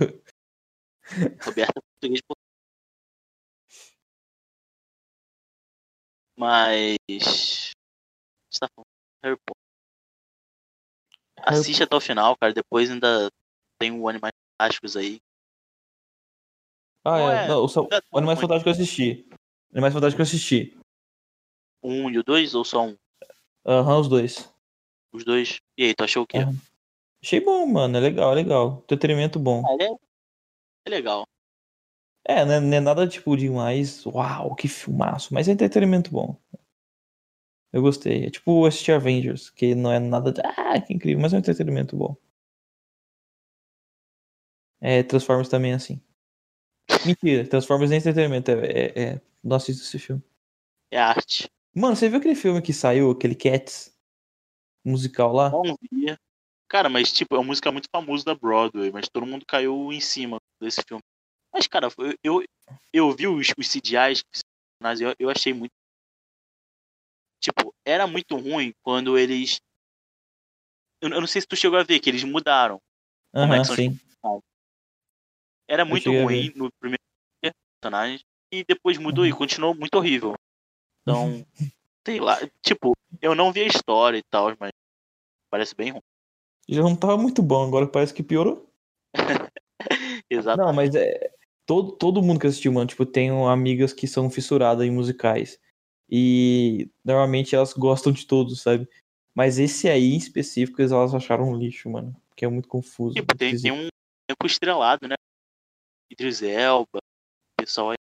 [1.45, 2.21] Roberto é português.
[2.27, 2.35] por-
[6.37, 6.97] Mas.
[8.49, 8.87] Você tá falando
[9.23, 9.63] Harry Potter.
[11.37, 12.53] Assiste até o final, cara.
[12.53, 13.29] Depois ainda
[13.79, 15.19] tem o Animais Fantásticos aí.
[17.05, 17.45] Ah, é.
[17.45, 18.39] é- Não, o, tão o Animais.
[18.39, 19.29] Fantásticos eu assisti.
[19.71, 20.77] Animais Fantásticos eu assisti.
[21.81, 22.97] O um e o dois, ou só um?
[23.65, 24.49] Aham, os dois.
[25.11, 25.57] Os dois.
[25.77, 26.37] E aí, tu achou o quê?
[26.39, 26.55] Aham.
[27.21, 27.97] Achei bom, mano.
[27.97, 28.79] É legal, é legal.
[28.83, 29.63] Entretenimento bom.
[29.65, 29.89] Ah, é...
[30.85, 31.25] é legal.
[32.25, 34.05] É, não é, não é nada tipo demais.
[34.05, 35.33] Uau, que filmaço.
[35.33, 36.37] Mas é entretenimento bom.
[37.71, 38.25] Eu gostei.
[38.25, 40.41] É tipo assistir Avengers, que não é nada de.
[40.41, 42.15] Ah, que incrível, mas é um entretenimento bom.
[44.79, 46.01] É, Transformers também é assim.
[47.05, 48.51] Mentira, Transformers é entretenimento.
[48.51, 49.21] É, é, é...
[49.43, 50.21] Não assisto esse filme.
[50.91, 51.49] É arte.
[51.75, 53.91] Mano, você viu aquele filme que saiu, aquele Cats?
[54.85, 55.49] Musical lá?
[55.49, 56.19] Não via.
[56.67, 60.01] Cara, mas tipo, é uma música muito famosa da Broadway, mas todo mundo caiu em
[60.01, 61.01] cima desse filme.
[61.53, 61.87] Mas, cara,
[62.23, 62.43] eu,
[62.91, 64.23] eu, vi os, os CGIs,
[64.99, 65.71] eu, eu achei muito.
[67.39, 69.61] Tipo, era muito ruim quando eles.
[70.99, 72.81] Eu, eu não sei se tu chegou a ver, que eles mudaram.
[73.35, 73.99] é Aham, os sim.
[75.67, 77.03] Era muito ruim no primeiro
[77.81, 78.25] personagem.
[78.51, 79.29] E depois mudou Uhum.
[79.29, 80.35] e continuou muito horrível.
[81.01, 81.45] Então,
[82.05, 82.37] sei lá.
[82.61, 84.71] Tipo, eu não vi a história e tal, mas
[85.51, 86.01] parece bem ruim.
[86.67, 88.71] Já não tava muito bom, agora parece que piorou.
[90.29, 90.61] Exato.
[90.61, 91.33] Não, mas é.
[91.65, 95.59] Todo, todo mundo que assistiu, mano, tipo, tenho amigas que são fissuradas em musicais.
[96.09, 98.87] E normalmente elas gostam de todos, sabe?
[99.33, 102.15] Mas esse aí em específico elas acharam um lixo, mano.
[102.35, 103.15] Que é muito confuso.
[103.15, 103.87] Tipo, tem, tem um
[104.27, 105.15] tempo estrelado, né?
[106.11, 106.99] Idris Elba,
[107.57, 107.97] pessoal aí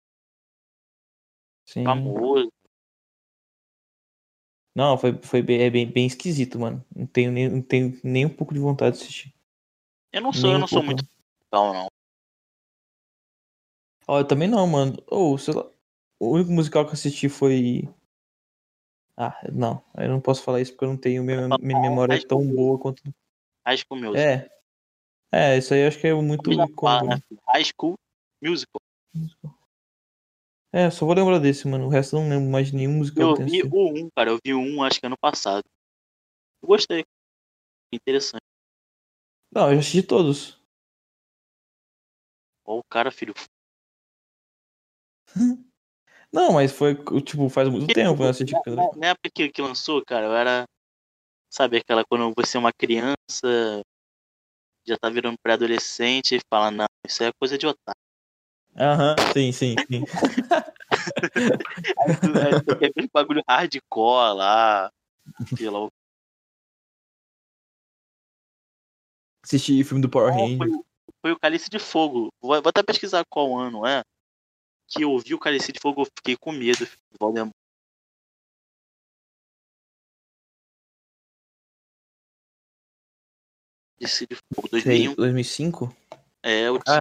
[1.66, 1.84] Sim.
[1.84, 2.52] famoso.
[4.74, 6.84] Não, foi, foi bem, é bem, bem esquisito, mano.
[6.94, 9.34] Não tenho, nem, não tenho nem um pouco de vontade de assistir.
[10.12, 10.94] Eu não sou, Nem eu um não sou pouco.
[10.94, 11.04] muito
[11.52, 11.91] legal, não.
[14.06, 14.96] Ó, eu também não, mano.
[15.08, 15.68] Ou, sei lá.
[16.18, 17.88] O único musical que eu assisti foi.
[19.16, 19.84] Ah, não.
[19.96, 21.22] Eu não posso falar isso porque eu não tenho.
[21.22, 23.02] Minha, minha memória é tão boa quanto.
[23.66, 24.22] High School Musical.
[24.22, 24.50] É.
[25.34, 27.06] É, isso aí eu acho que é muito icônico.
[27.06, 27.20] né?
[27.48, 27.94] High School
[28.42, 28.80] Musical.
[30.74, 31.86] É, só vou lembrar desse, mano.
[31.86, 34.30] O resto eu não lembro mais de nenhum musical Eu vi o 1, cara.
[34.30, 35.64] Eu vi o 1 acho que ano passado.
[36.62, 37.04] Eu gostei.
[37.92, 38.42] Interessante.
[39.54, 40.58] Não, eu já assisti todos.
[42.64, 43.34] Ó, o cara, filho.
[46.32, 48.54] Não, mas foi, tipo, faz muito tempo que eu assisti.
[48.96, 50.64] Na, época que, que lançou, cara, eu era.
[51.50, 53.82] Sabe aquela quando você é uma criança,
[54.86, 58.00] já tá virando pré-adolescente e fala, não, isso é coisa de otário.
[58.74, 60.02] Aham, sim, sim, sim.
[61.98, 64.90] Aí tu, aí tu aquele bagulho hardcore lá.
[65.56, 65.88] Sei lá, o
[69.44, 70.58] Assisti filme do Power Qual Ranger.
[70.58, 70.84] foi,
[71.20, 72.32] foi o Cálice de Fogo.
[72.40, 74.02] Vou, vou até pesquisar qual ano é.
[74.92, 76.86] Que eu vi o Cálice de Fogo, eu fiquei com medo.
[77.18, 77.54] Voldemort.
[83.98, 85.14] Cálice de Fogo, Sei, 2001.
[85.14, 85.96] 2005?
[86.42, 86.98] É, o Ah.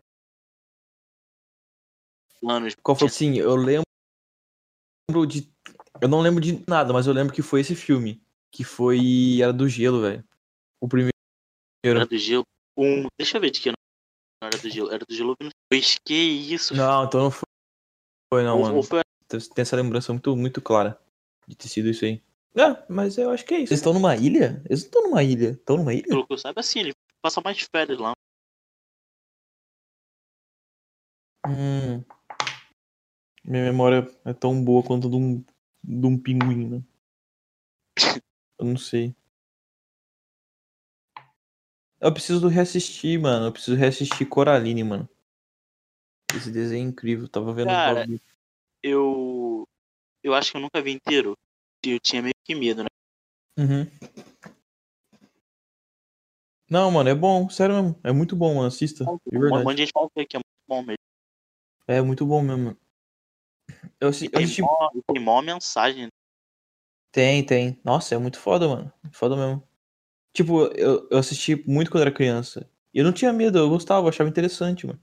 [2.50, 2.76] anos.
[2.82, 3.10] Qual foi?
[3.10, 3.86] Sim, eu lembro
[5.28, 5.52] de.
[6.02, 8.22] Eu não lembro de nada, mas eu lembro que foi esse filme.
[8.52, 9.42] Que foi.
[9.42, 10.24] Era do gelo, velho.
[10.80, 11.12] O primeiro.
[11.84, 12.46] Era do gelo.
[12.78, 13.76] Um, deixa eu ver de que ano
[14.42, 14.92] não era do gelo.
[14.92, 15.36] Era do gelo.
[15.70, 16.74] Pois que isso?
[16.76, 17.51] Não, então não foi.
[18.34, 18.76] Foi não, ou, mano.
[18.78, 20.98] ou foi Tem essa lembrança muito, muito clara
[21.46, 22.24] de ter sido isso aí.
[22.56, 23.74] É, mas eu acho que é isso.
[23.74, 24.62] Eles estão numa ilha?
[24.66, 25.50] Eles não estão numa ilha.
[25.52, 26.08] Estão numa ilha?
[26.08, 28.14] pelo que eu saiba, assim, ele passa mais férias lá.
[31.46, 32.04] Hum.
[33.44, 35.44] Minha memória é tão boa quanto de um,
[35.84, 36.84] de um pinguim, né?
[38.60, 39.16] Eu não sei.
[42.00, 43.48] Eu preciso reassistir, mano.
[43.48, 45.10] Eu preciso reassistir Coraline, mano.
[46.36, 47.28] Esse desenho é incrível.
[47.28, 48.22] Tava vendo Cara, bagulho.
[48.84, 49.68] Eu.
[50.24, 51.36] Eu acho que eu nunca vi inteiro.
[51.86, 52.90] Eu tinha meio que medo, né?
[53.58, 53.88] Uhum.
[56.70, 58.00] Não, mano, é bom, sério mesmo.
[58.04, 58.68] É muito bom, mano.
[58.68, 59.04] Assista.
[59.04, 59.64] De Um verdade.
[59.66, 60.98] monte de gente fala que é muito bom mesmo.
[61.88, 62.64] É muito bom mesmo.
[62.66, 62.78] mano.
[64.00, 64.62] Eu assi- eu tem, assisti.
[64.62, 66.08] mó, tem mó mensagem.
[67.12, 67.80] Tem, tem.
[67.84, 68.94] Nossa, é muito foda, mano.
[69.12, 69.68] Foda mesmo.
[70.34, 72.70] Tipo, eu, eu assisti muito quando era criança.
[72.94, 75.00] E eu não tinha medo, eu gostava, eu achava interessante, mano.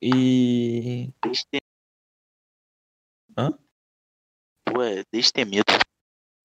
[0.00, 1.12] E.
[1.50, 1.60] Ter...
[3.36, 3.58] Hã?
[4.68, 5.64] É, ter medo.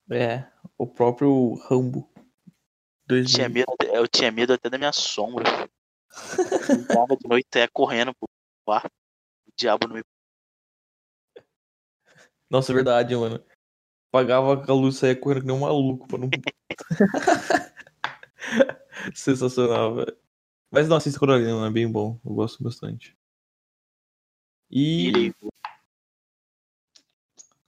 [0.10, 2.10] É, o próprio Rambo.
[3.10, 3.49] Eu tinha 2000.
[3.49, 5.43] medo, eu tinha medo até da minha sombra.
[6.70, 8.28] Eu de noite saia correndo pro
[8.66, 8.91] quarto.
[9.47, 10.04] O diabo não me.
[12.49, 13.43] Nossa, é verdade, mano.
[14.12, 16.30] Pagava a luz e saía correndo que nem um maluco pra não.
[19.16, 20.18] Sensacional, velho.
[20.72, 22.20] Mas não, assista Coralina, é bem bom.
[22.26, 23.18] Eu gosto bastante.
[24.72, 25.36] E Ele-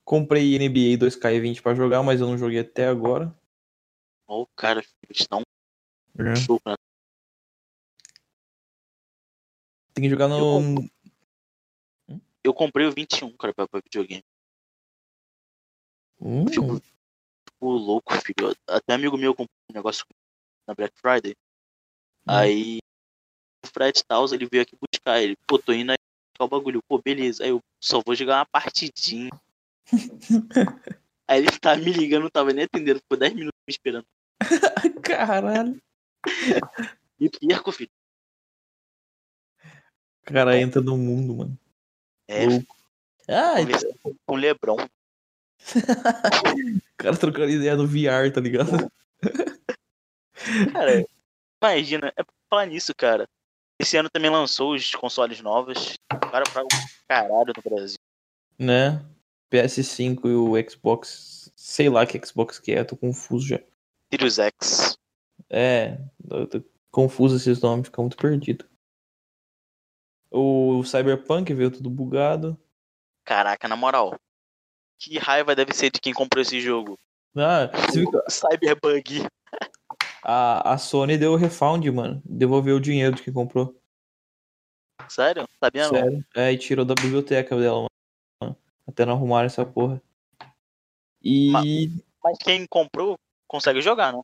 [0.05, 3.33] comprei NBA 2K20 pra jogar, mas eu não joguei até agora.
[4.27, 5.41] Ó, o cara, eles estão
[6.17, 6.33] É.
[9.93, 10.89] Tem que jogar no.
[12.43, 14.23] Eu comprei o 21, cara, pra, pra videogame.
[16.19, 18.55] Hum, Fico, fico louco, filho.
[18.67, 20.05] Até amigo meu comprou um negócio
[20.67, 21.35] na Black Friday.
[22.27, 22.79] Aí
[23.63, 25.21] o Fred Taus, ele veio aqui buscar.
[25.21, 25.97] Ele, pô, tô indo aí
[26.43, 26.83] buscar o bagulho.
[26.87, 27.43] Pô, beleza.
[27.43, 29.29] Aí eu só vou jogar uma partidinha.
[31.27, 32.99] aí ele tá me ligando, não tava nem atendendo.
[32.99, 34.05] Ficou 10 minutos me esperando.
[35.03, 35.81] Caralho.
[37.19, 37.91] E perco, filho.
[40.21, 41.59] O cara entra no mundo, mano.
[42.27, 42.75] É, Louco.
[43.27, 43.79] Ah, então,
[44.25, 44.77] com o Lebron.
[45.75, 48.91] o cara trocando ideia no VR, tá ligado?
[50.73, 51.05] Cara,
[51.61, 53.27] imagina, é pra falar nisso, cara.
[53.79, 55.97] Esse ano também lançou os consoles novos.
[56.33, 56.67] Cara, pra um
[57.07, 57.99] caralho no Brasil.
[58.57, 59.05] Né?
[59.51, 61.53] PS5 e o Xbox.
[61.55, 63.59] Sei lá que Xbox que é, tô confuso já.
[64.11, 64.97] Sirius X.
[65.47, 65.99] É,
[66.31, 68.67] eu tô confuso esses nomes, fica muito perdido.
[70.31, 72.59] O Cyberpunk veio tudo bugado.
[73.23, 74.19] Caraca, na moral.
[74.97, 76.97] Que raiva deve ser de quem comprou esse jogo.
[77.35, 77.69] Ah,
[78.27, 79.27] Cyberbug.
[80.23, 82.23] a, a Sony deu o refund, mano.
[82.25, 83.79] Devolveu o dinheiro de quem comprou.
[85.09, 85.47] Sério?
[85.59, 85.89] Sabia não?
[85.91, 86.25] Sério?
[86.35, 87.87] É, e tirou da biblioteca dela,
[88.41, 88.57] mano.
[88.87, 90.01] Até não arrumaram essa porra.
[91.21, 91.51] E.
[92.23, 94.21] Mas quem comprou consegue jogar, né?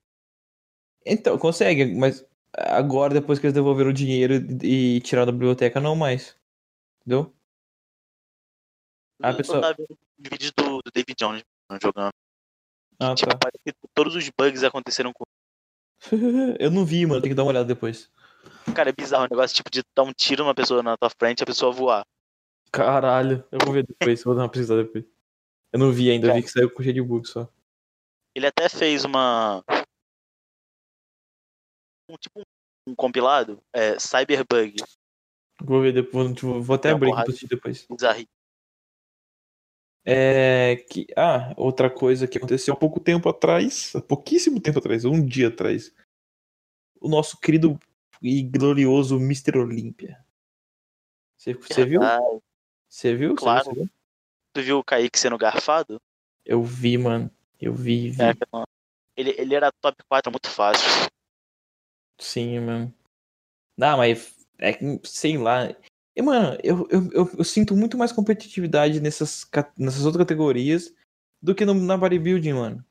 [1.06, 5.80] Então, consegue, mas agora, depois que eles devolveram o dinheiro e e tiraram da biblioteca,
[5.80, 6.36] não mais.
[7.02, 7.34] Entendeu?
[9.22, 11.44] A eu pessoa- vendo vídeos do, do David Jones
[11.82, 12.12] jogando.
[13.00, 13.38] Ah, tipo, tá.
[13.38, 15.24] parece que todos os bugs aconteceram com.
[16.60, 17.22] Eu não vi, mano.
[17.22, 18.10] Tem que dar uma olhada depois.
[18.76, 21.42] Cara, é bizarro o negócio, tipo, de dar um tiro numa pessoa na tua frente
[21.42, 22.06] e a pessoa voar.
[22.72, 23.44] Caralho.
[23.52, 24.24] Eu vou ver depois.
[24.24, 25.06] Vou dar uma pesquisada depois.
[25.74, 26.28] Eu não vi ainda.
[26.28, 27.48] Eu vi que saiu com cheio de bug só.
[28.36, 29.64] Ele até fez uma.
[32.10, 32.42] Um, tipo
[32.88, 34.78] um compilado, é, Cyberbug.
[35.62, 36.40] Vou ver depois.
[36.40, 37.86] Vou, vou até abrir pra assistir depois.
[37.90, 38.26] Bizarro.
[40.06, 40.78] É.
[40.90, 41.08] Que...
[41.16, 43.94] Ah, outra coisa que aconteceu há pouco tempo atrás.
[43.96, 45.06] Há pouquíssimo tempo atrás.
[45.06, 45.94] Um dia atrás.
[47.02, 47.80] O nosso querido
[48.22, 49.58] e glorioso Mr.
[49.58, 50.24] Olímpia.
[51.38, 52.04] Você, você viu?
[52.04, 52.20] Ah,
[52.88, 53.36] Você viu?
[53.36, 53.66] Claro.
[53.66, 53.90] Você viu?
[54.54, 56.02] tu viu o Kaique sendo garfado?
[56.46, 57.32] Eu vi, mano.
[57.60, 58.22] Eu vi, vi.
[58.22, 58.34] É,
[59.16, 60.88] ele, ele era top 4 muito fácil.
[62.18, 62.94] Sim, mano.
[63.78, 65.74] Não, mas é que, sei lá.
[66.16, 70.94] E, mano, eu, eu, eu, eu sinto muito mais competitividade nessas, nessas outras categorias
[71.42, 72.86] do que no, na bodybuilding, mano.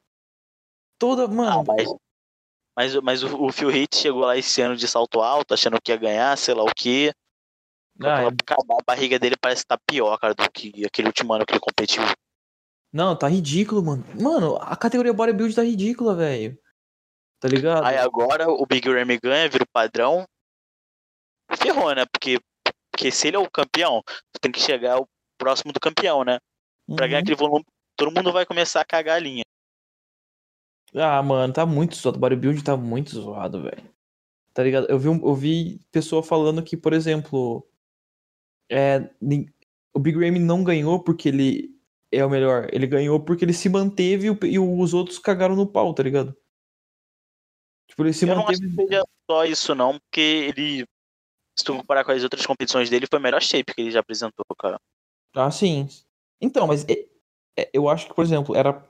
[0.98, 1.64] Toda, Ah, mano.
[1.66, 1.88] mas,
[2.78, 5.90] mas, mas o, o Phil Heath chegou lá esse ano de salto alto, achando que
[5.90, 7.12] ia ganhar, sei lá o quê.
[8.00, 11.60] ah, a barriga dele parece estar pior, cara, do que aquele último ano que ele
[11.60, 12.04] competiu.
[12.92, 14.04] não, tá ridículo, mano.
[14.14, 16.56] Mano, a categoria bodybuilding tá ridícula, velho.
[17.40, 17.84] Tá ligado?
[17.84, 20.24] Aí agora o Big Ramy ganha, vira o padrão.
[21.56, 22.04] Ferrou, né?
[22.06, 22.38] Porque,
[22.92, 24.02] porque se ele é o campeão,
[24.32, 25.02] tu tem que chegar
[25.36, 26.38] próximo do campeão, né?
[26.94, 27.22] Pra ganhar Uhum.
[27.22, 27.64] aquele volume,
[27.96, 29.42] todo mundo vai começar a cagar a linha.
[30.94, 32.16] Ah, mano, tá muito zoado.
[32.16, 33.82] O bodybuilding tá muito zoado, velho.
[34.54, 34.86] Tá ligado?
[34.90, 37.66] Eu vi, eu vi pessoa falando que, por exemplo,
[38.70, 39.10] é,
[39.94, 41.70] o Big Ramy não ganhou porque ele
[42.10, 42.68] é o melhor.
[42.72, 46.36] Ele ganhou porque ele se manteve e, os outros cagaram no pau, tá ligado?
[47.88, 48.76] Tipo, ele se Eu não acho manteve.
[48.76, 50.86] que seja só isso, não, porque ele
[51.58, 53.98] se tu comparar com as outras competições dele, foi o melhor shape que ele já
[53.98, 54.80] apresentou, cara.
[55.34, 55.88] Ah, sim.
[56.40, 58.80] Então, mas é- eu acho que, por exemplo, era.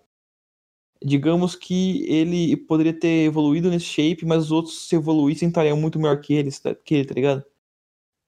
[1.02, 5.98] Digamos que ele poderia ter evoluído nesse shape, mas os outros se evoluíssem estariam muito
[5.98, 7.44] melhor que ele, tá- que ele, tá ligado?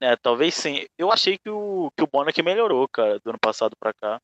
[0.00, 0.86] É, talvez sim.
[0.96, 4.20] Eu achei que o, que o Bonac melhorou, cara, do ano passado pra cá.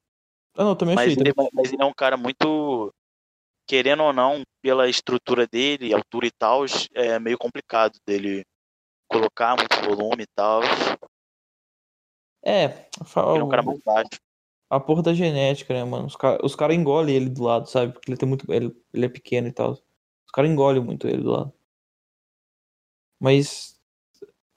[0.57, 1.23] Ah, não, também Mas achei.
[1.23, 1.51] ele, também.
[1.53, 2.93] mas ele é um cara muito.
[3.69, 8.45] Querendo ou não, pela estrutura dele, altura e tal, é meio complicado dele
[9.09, 10.63] colocar muito volume e tal.
[12.45, 14.21] É, Ele é um cara mais baixo.
[14.69, 16.07] A porra da genética, né, mano?
[16.07, 17.93] Os caras os cara engolem ele do lado, sabe?
[17.93, 18.51] Porque ele tem muito.
[18.53, 19.73] Ele, ele é pequeno e tal.
[19.73, 21.53] Os caras engolem muito ele do lado.
[23.21, 23.75] Mas.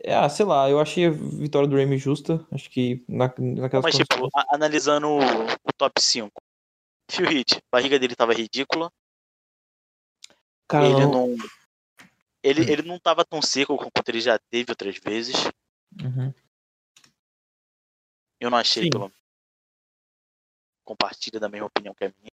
[0.02, 2.46] É, ah, sei lá, eu achei a vitória do Remy justa.
[2.52, 6.32] Acho que na, naquelas Mas, tipo, condições- analisando o, o top 5.
[7.12, 8.92] Phil Hit, a barriga dele tava ridícula.
[10.68, 11.28] Cara, ele não.
[11.28, 11.38] não.
[12.42, 15.36] Ele, ele não tava tão seco quanto ele já teve outras vezes.
[16.02, 16.34] Uhum.
[18.40, 18.90] Eu não achei, Sim.
[18.90, 19.19] pelo menos.
[20.90, 22.32] Compartilha da mesma opinião que a minha.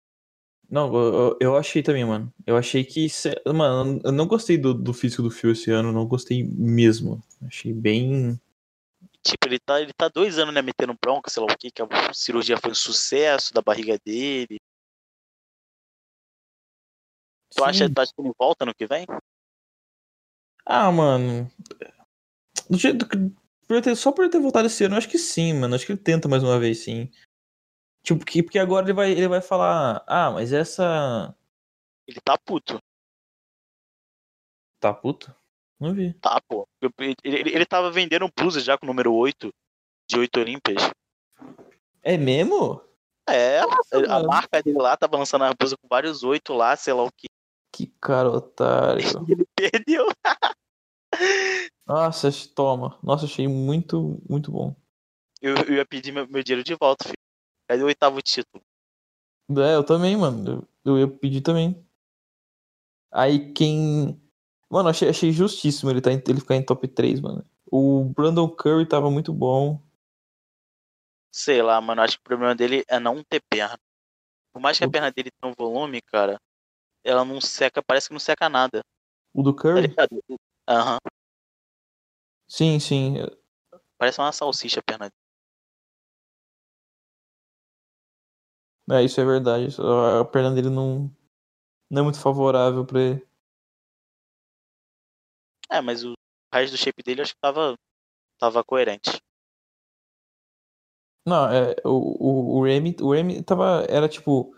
[0.70, 2.32] Não, eu, eu- achei também, mano.
[2.46, 3.06] Eu achei que.
[3.54, 7.22] Mano, eu não gostei do, do físico do Phil esse ano, não gostei mesmo.
[7.46, 8.40] Achei bem.
[9.22, 11.82] Tipo, ele tá, ele tá dois anos, né, metendo bronca, sei lá o que, que
[11.82, 14.56] a cirurgia foi um sucesso da barriga dele.
[17.54, 17.92] Tu acha, Sim.
[17.92, 19.04] tu acha que ele volta no que vem?
[20.64, 21.50] Ah, mano.
[22.70, 23.06] Do jeito
[23.96, 25.74] só por ele ter voltado esse ano, eu acho que sim, mano.
[25.74, 27.10] Acho que ele tenta mais uma vez, sim.
[28.06, 30.00] Tipo, porque, porque agora ele vai, ele vai falar.
[30.06, 31.34] Ah, mas essa.
[32.06, 32.78] Ele tá puto.
[34.78, 35.34] Tá puto?
[35.80, 36.14] Não vi.
[36.14, 36.68] Tá, pô.
[36.80, 39.52] Ele, ele, ele tava vendendo blusa já com o número 8,
[40.08, 40.88] de 8 Olímpias.
[42.00, 42.80] É mesmo?
[43.28, 43.66] É, a
[44.06, 44.28] mano.
[44.28, 47.26] marca dele lá tava lançando a blusa com vários 8 lá, sei lá o que.
[47.74, 49.02] Que cara otário.
[49.28, 50.06] Ele perdeu.
[51.84, 53.00] Nossa, toma.
[53.02, 54.76] Nossa, achei muito, muito bom.
[55.42, 57.25] Eu, eu ia pedir meu, meu dinheiro de volta, filho.
[57.68, 58.62] Cadê o oitavo título?
[59.50, 60.66] É, eu também, mano.
[60.84, 61.84] Eu, eu ia pedir também.
[63.12, 64.20] Aí quem.
[64.68, 67.44] Mano, achei, achei justíssimo ele, tá em- ele ficar em top 3, mano.
[67.70, 69.80] O Brandon Curry tava muito bom.
[71.30, 72.02] Sei lá, mano.
[72.02, 73.78] Acho que o problema dele é não ter perna.
[74.52, 76.40] Por mais que a perna dele tenha um volume, cara,
[77.04, 78.82] ela não seca, parece que não seca nada.
[79.34, 79.88] O do Tá Curry?
[79.88, 80.22] ligado?
[80.68, 80.98] Aham.
[82.48, 83.16] Sim, sim.
[83.98, 85.25] Parece uma salsicha a perna dele.
[88.90, 89.76] É, isso é verdade.
[89.80, 91.10] A a perna dele não,
[91.90, 93.26] não é muito favorável pra ele.
[95.70, 96.14] É, mas o
[96.52, 97.76] resto do shape dele acho que tava,
[98.38, 99.20] tava coerente.
[101.26, 103.84] Não, é, o, o, o Remy, o Remy tava.
[103.88, 104.54] Era tipo.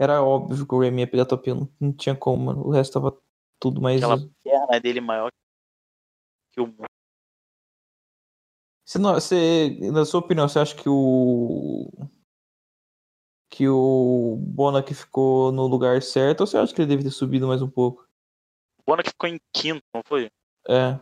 [0.00, 1.54] Era óbvio que o Remy ia pegar top 1.
[1.54, 2.66] Não, não tinha como, mano.
[2.66, 3.16] O resto tava
[3.60, 4.02] tudo mais.
[4.02, 5.30] Aquela perna dele maior
[6.52, 6.86] que o mundo.
[8.84, 11.88] Você, não, você, na sua opinião, você acha que o.
[13.50, 17.48] Que o Bonac ficou no lugar certo ou você acha que ele deve ter subido
[17.48, 18.06] mais um pouco?
[18.78, 20.30] O Bona que ficou em quinto, não foi?
[20.68, 20.98] É.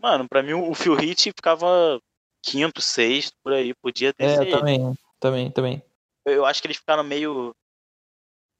[0.00, 2.00] Mano, pra mim o Phil Hit ficava
[2.42, 3.74] quinto, sexto, por aí.
[3.74, 4.94] Podia ter É, também.
[5.18, 5.82] Também, também.
[6.24, 7.54] Eu, eu acho que eles ficaram meio.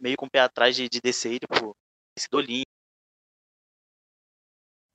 [0.00, 1.74] meio com o pé atrás de, de descer ele, pô.
[2.16, 2.64] Esse dolinho.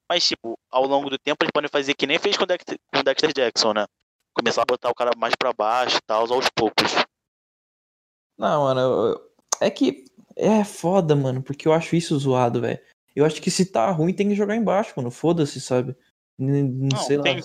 [0.09, 2.77] Mas, tipo, ao longo do tempo eles podem fazer que nem fez com o Dexter,
[2.93, 3.85] com o Dexter Jackson, né?
[4.35, 6.91] Começar a botar o cara mais pra baixo e tal, aos poucos.
[8.37, 9.31] Não, mano, eu-
[9.61, 10.05] é que
[10.35, 12.79] é foda, mano, porque eu acho isso zoado, velho.
[13.15, 15.11] Eu acho que se tá ruim tem que jogar embaixo, mano.
[15.11, 15.95] Foda-se, sabe?
[16.37, 17.23] Não Não, sei lá.
[17.23, 17.41] tem-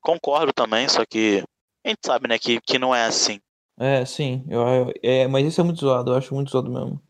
[0.00, 1.42] Concordo também, só que
[1.84, 3.40] a gente sabe, né, que, que não é assim.
[3.78, 4.44] É, sim.
[4.48, 7.00] Eu, eu- é, mas isso é muito zoado, eu acho muito zoado mesmo.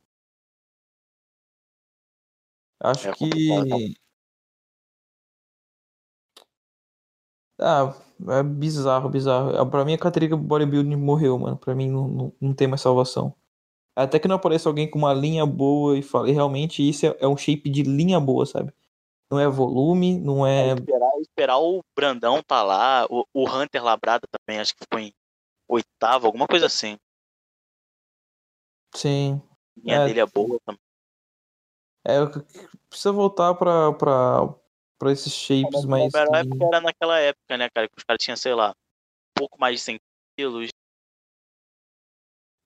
[2.81, 3.97] Acho É que.
[7.59, 7.95] Ah,
[8.29, 9.57] é bizarro, bizarro.
[9.57, 11.57] Ah, Pra mim a categoria bodybuilding morreu, mano.
[11.57, 13.35] Pra mim não, não, não tem mais salvação.
[13.97, 17.29] Até que não apareça alguém com uma linha boa e fale, realmente isso é, é
[17.29, 18.73] um shape de linha boa, sabe?
[19.31, 20.75] Não é volume, não é.
[20.75, 25.12] Esperar, esperar o Brandão tá lá, o, o Hunter Labrada também, acho que ficou em
[25.69, 26.99] oitavo, alguma coisa assim.
[28.95, 29.41] Sim.
[29.77, 30.07] A linha É.
[30.07, 30.81] dele é boa também.
[32.07, 32.19] É,
[32.89, 34.55] precisa voltar pra, pra,
[35.05, 36.14] pra esses shapes mais.
[36.14, 39.34] Era, a época era naquela época, né, cara, que os caras tinham, sei lá, um
[39.38, 40.00] pouco mais de 100
[40.36, 40.70] quilos.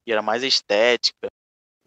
[0.07, 1.29] E era mais estética.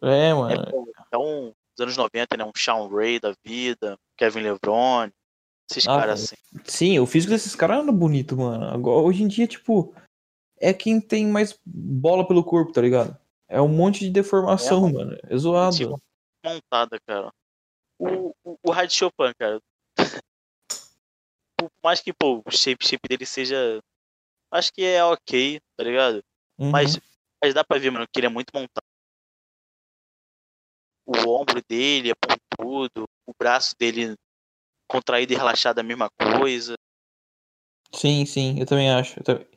[0.01, 0.69] É, É, mano.
[0.69, 5.09] pô, então, nos anos 90, né, um Sean Ray da vida, Kevin LeBron,
[5.69, 6.35] esses Ah, caras assim.
[6.65, 8.65] Sim, o físico desses caras era bonito, mano.
[8.65, 9.95] Agora, hoje em dia, tipo,
[10.59, 13.17] é quem tem mais bola pelo corpo, tá ligado?
[13.47, 15.17] É um monte de deformação, É, mano.
[15.23, 15.75] É zoado.
[15.75, 16.01] Tipo,
[16.43, 17.31] montada, cara.
[17.97, 19.61] O, o, o Rádio Chopin, cara.
[21.69, 23.79] Por mais que, pô, o shape, shape dele seja.
[24.51, 26.23] Acho que é ok, tá ligado?
[26.57, 26.71] Uhum.
[26.71, 26.99] Mas,
[27.43, 28.83] mas dá pra ver, mano, que ele é muito montado.
[31.05, 34.15] O ombro dele é pontudo, o braço dele
[34.87, 36.09] contraído e relaxado é a mesma
[36.39, 36.75] coisa.
[37.93, 39.19] Sim, sim, eu também acho.
[39.19, 39.47] Eu também-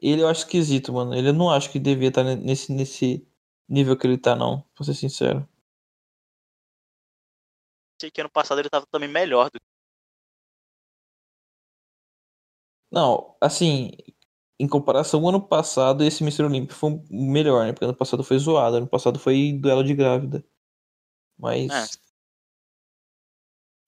[0.00, 1.14] Ele eu acho esquisito, mano.
[1.14, 3.26] Ele eu não acho que devia estar nesse, nesse
[3.68, 4.62] nível que ele tá, não.
[4.74, 5.48] Pra ser sincero.
[8.00, 9.58] Achei que ano passado ele tava também melhor do
[12.90, 13.90] Não, assim,
[14.58, 16.44] em comparação ao ano passado, esse Mr.
[16.44, 17.72] Olímpio foi melhor, né?
[17.72, 20.44] Porque ano passado foi zoado, ano passado foi duelo de grávida.
[21.38, 21.70] Mas.
[21.70, 22.08] É.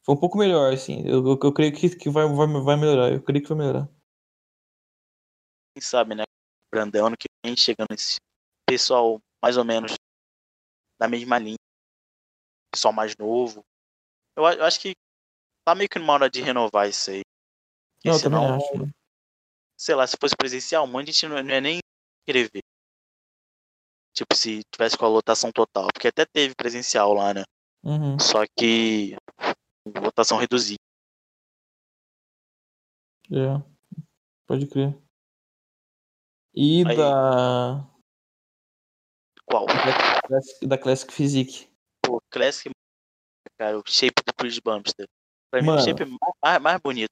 [0.05, 1.03] Foi um pouco melhor, assim.
[1.07, 3.13] Eu, eu, eu creio que, que vai, vai, vai melhorar.
[3.13, 3.89] Eu creio que vai melhorar.
[5.75, 6.25] Quem sabe, né?
[6.73, 8.17] Brandão ano que vem chegando esse
[8.67, 9.95] pessoal mais ou menos
[10.99, 11.57] da mesma linha.
[12.73, 13.65] Pessoal mais novo.
[14.37, 14.93] Eu, eu acho que
[15.67, 17.23] tá meio que numa hora de renovar isso aí.
[18.05, 18.95] Não, eu também senão, acho.
[19.79, 21.79] sei lá, se fosse presencial, um monte de gente não, não ia nem
[22.27, 22.63] querer ver.
[24.15, 25.89] Tipo, se tivesse com a lotação total.
[25.93, 27.43] Porque até teve presencial lá, né?
[27.83, 28.19] Uhum.
[28.19, 29.17] Só que
[29.87, 30.79] lotação reduzida.
[33.31, 33.63] É.
[34.47, 34.99] Pode crer.
[36.55, 36.97] E Aí.
[36.97, 37.87] da.
[39.47, 39.67] Qual?
[39.67, 41.71] Da Classic, da Classic Physique.
[42.05, 42.71] Pô, Classic,
[43.57, 45.07] cara, o shape do Chris Bumster.
[45.51, 45.81] Pra mim, Mano.
[45.81, 46.05] o shape
[46.43, 47.11] mais, mais bonito,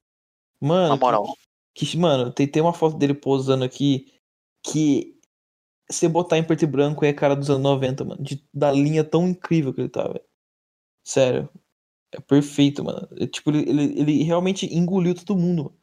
[0.61, 1.25] Mano, na moral.
[1.73, 4.13] Que, que- mano, tem, tem uma foto dele posando aqui
[4.63, 5.17] que
[5.89, 8.21] se botar em preto e branco é a cara dos anos 90, mano.
[8.23, 10.23] De, da linha tão incrível que ele tá, velho.
[11.03, 11.49] Sério.
[12.11, 13.07] É perfeito, mano.
[13.17, 15.79] É, tipo, ele, ele, ele realmente engoliu todo mundo, mano.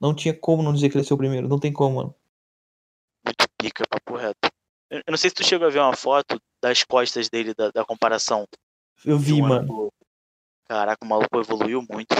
[0.00, 1.48] Não tinha como não dizer que ele ser o primeiro.
[1.48, 2.14] Não tem como, mano.
[3.24, 4.48] Muito pica, papo reto.
[4.90, 7.70] Eu eu não sei se tu chegou a ver uma foto das costas dele, da,
[7.70, 8.46] da comparação.
[9.04, 9.74] Eu vi, um ano mano.
[9.82, 10.06] outro.
[10.66, 12.14] Caraca, o maluco evoluiu muito.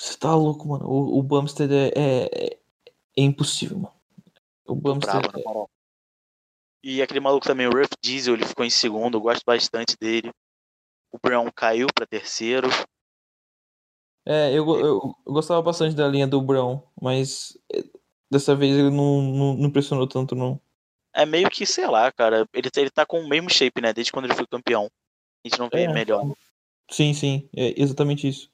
[0.00, 0.86] Você tá louco, mano.
[0.86, 3.94] O, o Bumstead é, é, é impossível, mano.
[4.66, 5.70] O Bumstead moral.
[6.82, 10.32] E aquele maluco também, o Ruff Diesel, ele ficou em segundo, eu gosto bastante dele.
[11.12, 12.66] O Brown caiu pra terceiro.
[14.24, 17.84] É, eu, eu, eu gostava bastante da linha do Brown, mas é,
[18.30, 20.58] dessa vez ele não, não, não impressionou tanto, não.
[21.12, 23.92] É meio que, sei lá, cara, ele, ele tá com o mesmo shape, né?
[23.92, 24.90] Desde quando ele foi campeão.
[25.44, 25.92] A gente não vê É.
[25.92, 26.24] melhor.
[26.90, 28.50] Sim, sim, é exatamente isso.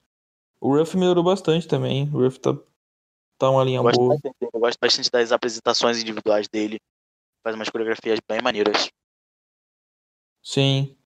[0.61, 2.05] O Ruff melhorou bastante também.
[2.13, 2.57] O Ruff tá,
[3.39, 4.15] tá uma linha Eu boa.
[4.15, 6.81] bastante, eu gosto bastante das apresentações individuais dele.
[7.43, 8.91] Faz umas coreografias bem maneiras.
[10.43, 10.97] Sim,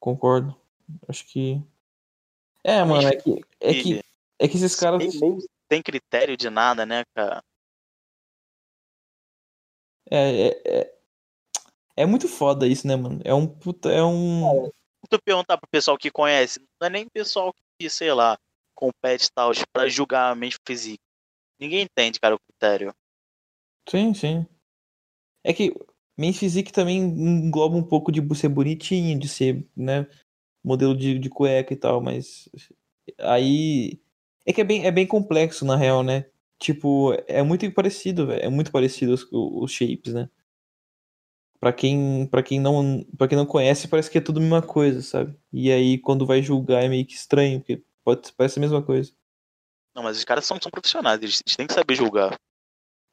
[0.00, 0.54] concordo.
[1.06, 1.62] Acho que.
[2.64, 4.00] É, mano, é que, é que,
[4.38, 4.98] é que esses caras.
[4.98, 5.38] Meio,
[5.70, 7.44] sem critério de nada, né, cara?
[10.10, 10.98] É, é, é,
[11.96, 13.20] é muito foda isso, né, mano?
[13.24, 13.90] É um puta.
[13.90, 14.70] É um.
[15.10, 18.38] Tu perguntar pro pessoal que conhece, não é nem pessoal que, sei lá,
[18.78, 21.02] compete e tal, pra julgar a mente física.
[21.60, 22.94] Ninguém entende, cara, o critério.
[23.88, 24.46] Sim, sim.
[25.42, 25.74] É que
[26.16, 30.06] Men's Physique também engloba um pouco de ser bonitinho, de ser, né,
[30.62, 32.48] modelo de, de cueca e tal, mas
[33.18, 34.00] aí
[34.46, 36.26] é que é bem, é bem complexo na real, né?
[36.58, 38.42] Tipo, é muito parecido, velho.
[38.42, 40.28] É muito parecido os, os shapes, né?
[41.60, 44.62] Pra quem, pra quem não, para quem não conhece, parece que é tudo a mesma
[44.62, 45.36] coisa, sabe?
[45.52, 47.82] E aí quando vai julgar é meio que estranho, porque
[48.14, 49.12] pode parece a mesma coisa.
[49.94, 52.38] Não, mas os caras são, são profissionais, eles, eles têm que saber julgar.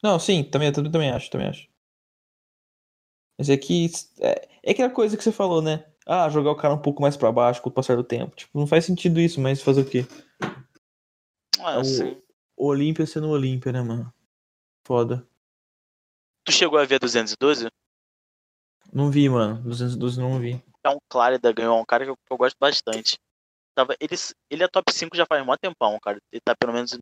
[0.04, 1.68] Não, sim, também, também, também acho, também acho.
[3.38, 3.88] Mas é que.
[4.20, 5.86] É, é aquela coisa que você falou, né?
[6.06, 8.36] Ah, jogar o cara um pouco mais pra baixo com o passar do tempo.
[8.36, 10.06] Tipo, não faz sentido isso, mas fazer o quê?
[11.60, 12.22] Ah, o- assim,
[12.56, 14.14] O Olímpia sendo Olímpia, né, mano?
[14.86, 15.28] Foda.
[16.46, 17.68] Tu chegou a ver a 212?
[18.94, 19.62] Não vi, mano.
[19.64, 20.64] 212 não vi.
[20.84, 23.18] É um Clarida ganhou, é um cara que eu, que eu gosto bastante.
[23.76, 24.16] Tava, ele,
[24.50, 26.18] ele é top 5 já faz mó tempão, cara.
[26.32, 26.98] Ele tá pelo menos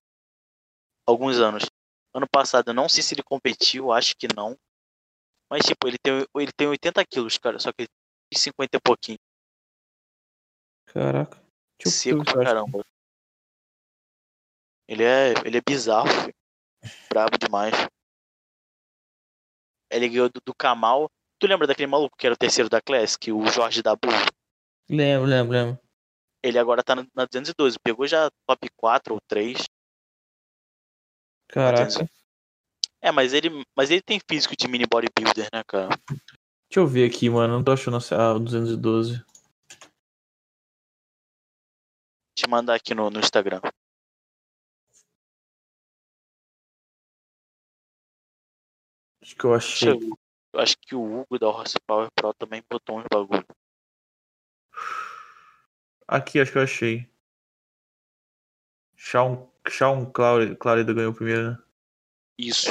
[1.07, 1.63] alguns anos.
[2.13, 4.57] Ano passado, eu não sei se ele competiu, acho que não.
[5.49, 7.59] Mas, tipo, ele tem, ele tem 80 quilos, cara.
[7.59, 7.89] Só que ele
[8.32, 9.19] tem 50 e pouquinho.
[10.88, 11.41] Caraca.
[11.86, 12.84] Eu- Seco pra caramba.
[14.88, 16.34] Ele é, ele é bizarro, filho.
[17.09, 17.74] Brabo demais.
[19.91, 21.09] Ele ganhou do, do Kamal.
[21.39, 24.07] Tu lembra daquele maluco que era o terceiro da Classic, o Jorge Dabu?
[24.89, 25.82] Lembro, lembro, lembro.
[26.43, 27.79] Ele agora tá na na 212.
[27.79, 29.63] Pegou já top 4 ou 3.
[31.47, 32.09] Caraca.
[33.01, 35.89] É, mas ele, mas ele tem físico de mini bodybuilder, né, cara?
[36.69, 37.53] Deixa eu ver aqui, mano.
[37.53, 39.23] Não tô achando a 212.
[42.35, 43.61] Te mandar aqui no, no Instagram.
[49.21, 49.89] Acho que eu achei.
[50.53, 53.45] Eu acho que o Hugo da Horsepower Pro também botou uns bagulho.
[56.07, 57.09] Aqui, acho que eu achei.
[58.95, 61.57] Shawn Shawn Clare- Clarida ganhou o primeiro, né?
[62.37, 62.67] Isso.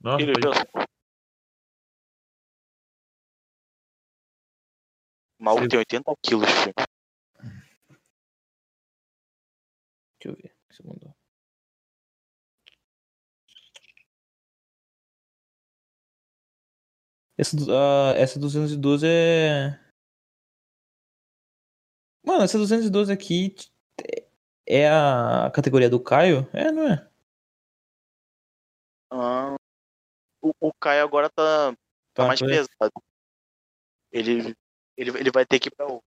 [0.00, 0.58] Nossa, Ele pode-
[5.62, 5.68] Sim.
[5.68, 6.74] tem 80 quilos, filho.
[10.18, 11.14] Deixa eu ver o que você mandou.
[17.38, 19.78] Essa, ah, essa 212 é.
[22.26, 23.54] Mano, essa 212 aqui
[24.66, 26.48] é a categoria do Caio?
[26.52, 27.08] É, não é?
[29.10, 29.54] Ah,
[30.42, 31.72] o, o Caio agora tá,
[32.14, 32.92] tá mais por- pesado.
[34.12, 34.54] Ele,
[34.96, 36.00] ele, ele vai ter que ir pra Open.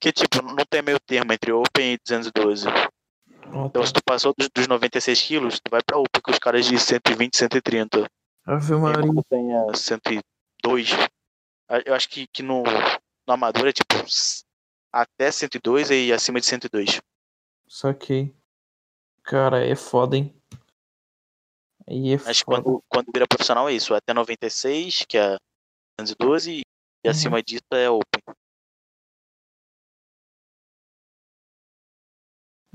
[0.00, 2.66] Que tipo, não tem meio termo entre Open e 212.
[3.52, 3.86] Ó, Então tá.
[3.86, 6.78] se tu passou dos, dos 96 quilos, tu vai pra Open com os caras de
[6.78, 8.06] 120, 130.
[8.44, 9.10] Ave Tem Maria.
[9.12, 10.90] que tenha 102.
[11.68, 13.94] Ah, Eu acho que, que no, no Amador é tipo
[14.92, 17.00] até 102 e acima de 102.
[17.68, 18.34] Saquei.
[19.22, 20.34] Cara, é foda, hein?
[21.88, 22.62] Aí é Mas foda.
[22.62, 25.36] quando, quando vira profissional é isso, até 96, que é
[25.98, 26.62] 212, e
[27.06, 27.10] Uhum.
[27.10, 28.22] acima disso é Open.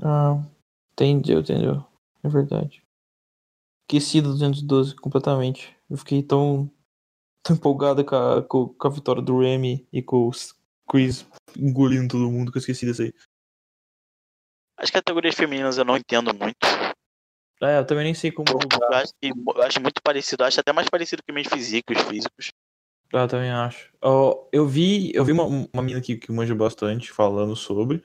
[0.01, 0.43] Ah,
[0.93, 1.85] entendeu, entendeu.
[2.23, 2.83] É verdade.
[3.83, 5.75] Esqueci do 212 completamente.
[5.89, 6.71] Eu fiquei tão,
[7.43, 10.55] tão empolgado com a, com, a vitória do Remy e com os
[10.89, 11.25] Chris
[11.57, 13.13] engolindo todo mundo que eu esqueci desse aí.
[14.77, 16.57] As categorias femininas eu não entendo muito.
[17.61, 20.59] É, eu também nem sei como Eu acho, que- eu acho muito parecido, eu acho
[20.59, 22.51] até mais parecido que meus físicos, físicos.
[23.13, 23.93] Ah, eu também acho.
[24.01, 28.03] Ó, eu vi, eu vi uma, uma mina que, que manja bastante falando sobre.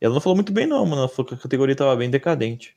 [0.00, 1.02] Ela não falou muito bem, não, mano.
[1.02, 2.76] Ela falou que a categoria tava bem decadente.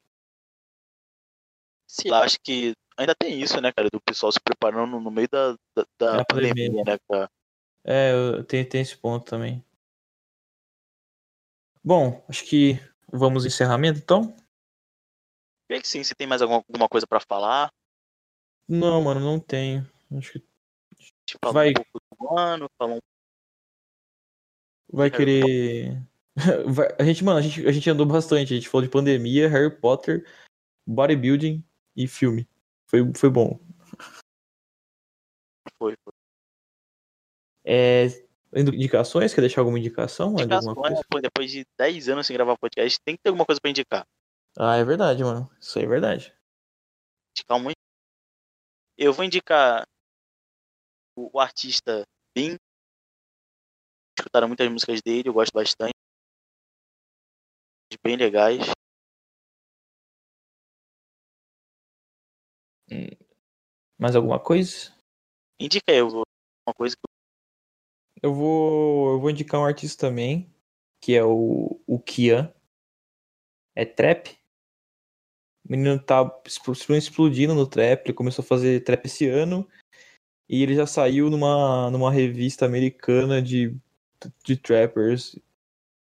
[1.89, 5.27] Sei lá, acho que ainda tem isso, né, cara, do pessoal se preparando no meio
[5.29, 6.69] da, da, da É pandemia.
[6.69, 7.31] pandemia, né, cara.
[7.85, 9.63] É, eu- tem, tem esse ponto também.
[11.87, 12.73] Bom, acho que
[13.13, 14.35] vamos encerramento então?
[15.69, 17.71] Creio que sim, se tem mais alguma, alguma coisa pra falar,
[18.67, 19.89] Não, mano, não tenho.
[20.17, 20.45] Acho que
[21.25, 21.69] tipo, Vai.
[21.69, 22.99] um pouco do ano, falar um
[24.91, 26.05] vai querer.
[26.67, 28.53] Vai- A gente, mano, a gente, a gente andou bastante.
[28.53, 30.29] A gente falou de pandemia, Harry Potter,
[30.85, 31.63] bodybuilding
[31.95, 32.49] e filme.
[32.85, 33.57] Foi, foi bom.
[35.79, 36.13] foi, foi.
[37.63, 39.33] É, indicações?
[39.33, 40.33] Quer deixar alguma indicação?
[40.35, 41.01] de alguma Indicações, coisa?
[41.09, 44.05] pô, depois de 10 anos sem gravar podcast, tem que ter alguma coisa pra indicar.
[44.57, 45.49] Ah, é verdade, mano.
[45.59, 46.33] Isso aí é verdade.
[47.37, 47.77] Indicar muito.
[48.97, 49.85] Eu vou indicar
[51.15, 52.03] o, o artista
[52.35, 52.55] Bin.
[54.17, 55.91] Escutaram muitas músicas dele, eu gosto bastante.
[58.03, 58.61] Bem legais.
[63.99, 64.93] Mais alguma coisa?
[65.59, 66.07] Indica aí eu-
[66.67, 67.01] uma coisa que
[68.21, 70.51] Eu vou, eu vou indicar um artista também,
[71.01, 72.53] que é o, o Kian.
[73.75, 74.37] É trap.
[75.65, 79.67] O menino tá expl- explodindo no trap, ele começou a fazer trap esse ano.
[80.49, 83.75] E ele já saiu numa, numa revista americana de,
[84.43, 85.37] de trappers.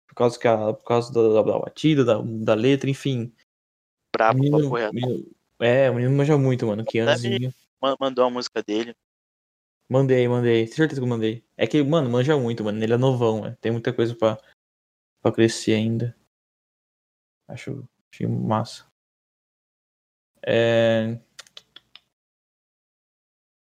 [0.08, 3.34] Por causa, que a, por causa da, da batida, da, da letra, enfim.
[4.16, 6.86] brabo, Menino- menino- é, o menino manja muito, mano.
[6.86, 7.54] Kianzinho.
[7.82, 8.96] Ma- Mandou a música dele.
[9.90, 10.66] Mandei, mandei.
[10.66, 11.46] Tenho certeza que eu mandei.
[11.56, 12.84] É que, mano, manja muito, mano.
[12.84, 13.58] Ele é novão, né?
[13.62, 14.38] Tem muita coisa pra,
[15.22, 16.16] pra crescer ainda.
[17.48, 18.86] Acho, acho massa.
[20.46, 21.18] É...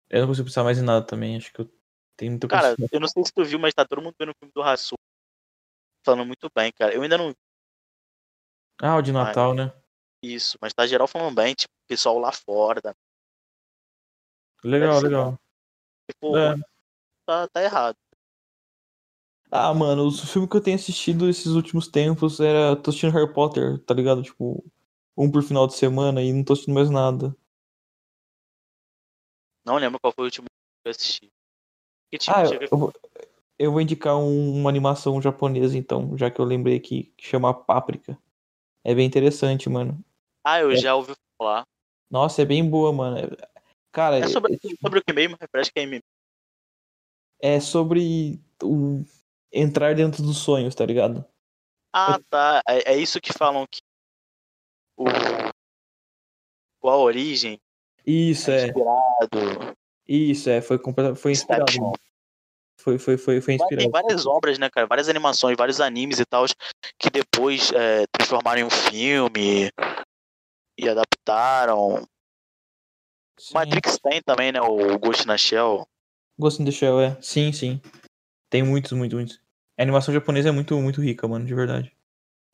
[0.09, 1.38] Eu não consigo pensar mais em nada também.
[1.38, 1.71] Acho que eu
[2.17, 2.76] tenho muita coisa.
[2.76, 4.61] Cara, eu não sei se tu viu, mas tá todo mundo vendo o filme do
[4.61, 4.97] Rasul.
[6.03, 6.93] Falando muito bem, cara.
[6.93, 7.36] Eu ainda não vi
[8.82, 9.71] Ah, o de Natal, né?
[10.23, 12.82] isso, mas tá geral falando bem, tipo, pessoal lá fora.
[12.82, 12.95] Da...
[14.63, 15.39] Legal, legal.
[16.09, 16.55] Tipo, É.
[17.25, 17.97] tá, tá errado.
[19.51, 22.75] Ah, mano, os filmes que eu tenho assistido esses últimos tempos era.
[22.75, 24.21] Tô assistindo Harry Potter, tá ligado?
[24.21, 24.63] Tipo,
[25.15, 27.35] um por final de semana e não tô assistindo mais nada.
[29.65, 30.45] Não lembro qual foi o último
[30.83, 31.31] que eu assisti.
[32.11, 32.93] Que tipo, Ah, eu, eu vou,
[33.57, 37.53] eu vou indicar um- uma animação japonesa, então, já que eu lembrei aqui, que chama
[37.53, 38.17] Páprica.
[38.83, 40.03] É bem interessante, mano.
[40.43, 40.75] ah, eu é.
[40.75, 41.65] já ouvi falar.
[42.11, 43.17] Nossa, é bem boa, mano.
[43.95, 45.37] É- Cara, É sobre, é, tipo, sobre o que mesmo?
[45.49, 46.03] Parece que é MM.
[47.41, 49.05] é sobre o
[49.53, 51.25] entrar dentro dos sonhos, tá ligado?
[51.93, 52.61] Ah, tá.
[52.67, 53.79] É, é isso que falam que
[54.97, 55.05] o.
[56.81, 57.57] Qual a origem?
[58.05, 58.65] Isso, é.
[58.67, 59.75] Inspirado.
[60.05, 60.61] Isso, é.
[60.61, 60.77] Foi,
[61.15, 61.71] foi inspirado.
[62.77, 63.91] Foi, foi, foi, foi Mas Tem inspirado.
[63.91, 64.85] várias obras, né, cara?
[64.87, 66.45] Várias animações, vários animes e tal,
[66.99, 69.71] que depois é, transformaram em um filme
[70.77, 72.05] e adaptaram.
[73.38, 73.53] Sim.
[73.53, 74.61] Matrix tem também, né?
[74.61, 75.88] O Ghost na Shell.
[76.38, 77.21] Ghost in the Shell, é.
[77.21, 77.81] Sim, sim.
[78.49, 79.41] Tem muitos, muitos, muitos.
[79.77, 81.95] A animação japonesa é muito, muito rica, mano, de verdade.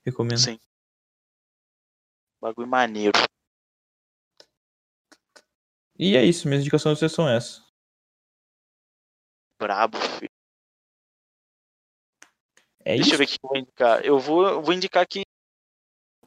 [0.06, 0.40] Recomendo.
[0.40, 0.60] Sim.
[2.42, 3.20] Bagulho maneiro.
[5.98, 7.64] E é isso, minhas indicações vocês são essas.
[9.60, 10.32] Brabo, filho.
[12.84, 13.14] É Deixa isso.
[13.14, 14.06] eu ver o que eu vou indicar.
[14.06, 15.22] Eu vou, eu vou indicar que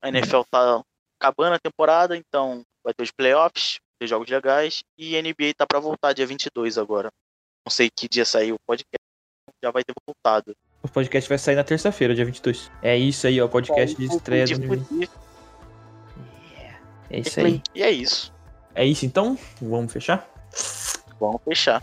[0.01, 0.85] a NFL tá
[1.19, 6.13] acabando a temporada, então vai ter os playoffs, jogos legais, e NBA tá pra voltar
[6.13, 7.11] dia 22 agora.
[7.67, 9.01] Não sei que dia saiu o podcast,
[9.63, 10.55] já vai ter voltado.
[10.83, 12.71] O podcast vai sair na terça-feira, dia 22.
[12.83, 13.49] É isso aí, ó.
[13.49, 15.09] Podcast de Então, estreia de do fuder.
[17.11, 17.63] É isso aí.
[17.75, 18.33] E é isso.
[18.75, 19.39] É isso então?
[19.63, 20.29] Vamos fechar?
[21.19, 21.83] Vamos fechar.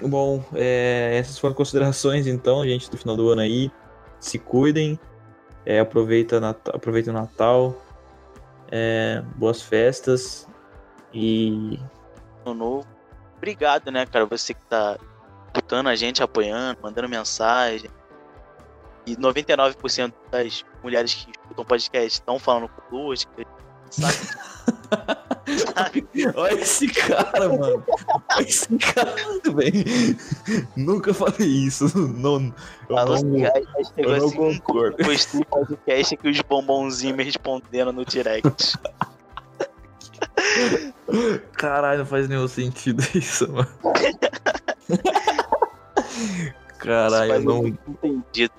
[0.00, 3.70] Bom, é, essas foram considerações então, gente, do final do ano aí.
[4.18, 4.98] Se cuidem.
[5.66, 7.80] É, aproveita, Nat- aproveita o Natal.
[8.70, 10.48] É, boas festas.
[11.14, 11.78] E
[12.44, 12.86] novo.
[13.36, 14.26] Obrigado, né, cara?
[14.26, 14.98] Você que tá
[15.46, 17.88] escutando a gente, apoiando, mandando mensagem.
[19.06, 23.26] E 99% das mulheres que escutam podcast estão falando com luz.
[23.90, 24.16] Sabe?
[26.36, 27.84] Olha esse cara, mano.
[28.34, 29.14] Olha esse cara,
[29.54, 29.84] velho.
[30.74, 31.86] Nunca falei isso.
[31.98, 32.52] Não,
[32.88, 34.96] eu Falou não- que eu não assim, concordo.
[35.04, 38.78] postei podcast que os bombonzinhos me respondendo no direct.
[41.52, 43.68] Caralho, não faz nenhum sentido isso, mano.
[46.78, 47.66] Caralho, Isso não.
[47.66, 48.54] entendido.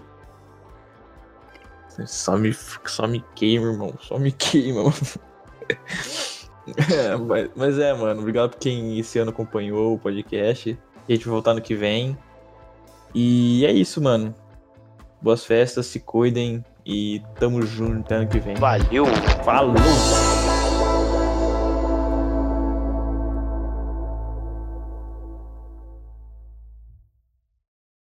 [2.06, 2.54] Só me,
[2.86, 3.94] só me queima, irmão.
[4.02, 4.96] Só me queima, mano.
[6.92, 8.20] É, mas, mas é, mano.
[8.22, 10.78] Obrigado por quem esse ano acompanhou o podcast.
[11.08, 12.18] A gente vai voltar no que vem.
[13.14, 14.34] E é isso, mano.
[15.22, 16.66] Boas festas, se cuidem.
[16.86, 18.56] E tamo junto ano que vem.
[18.56, 19.06] Valeu!
[19.44, 19.76] Falou!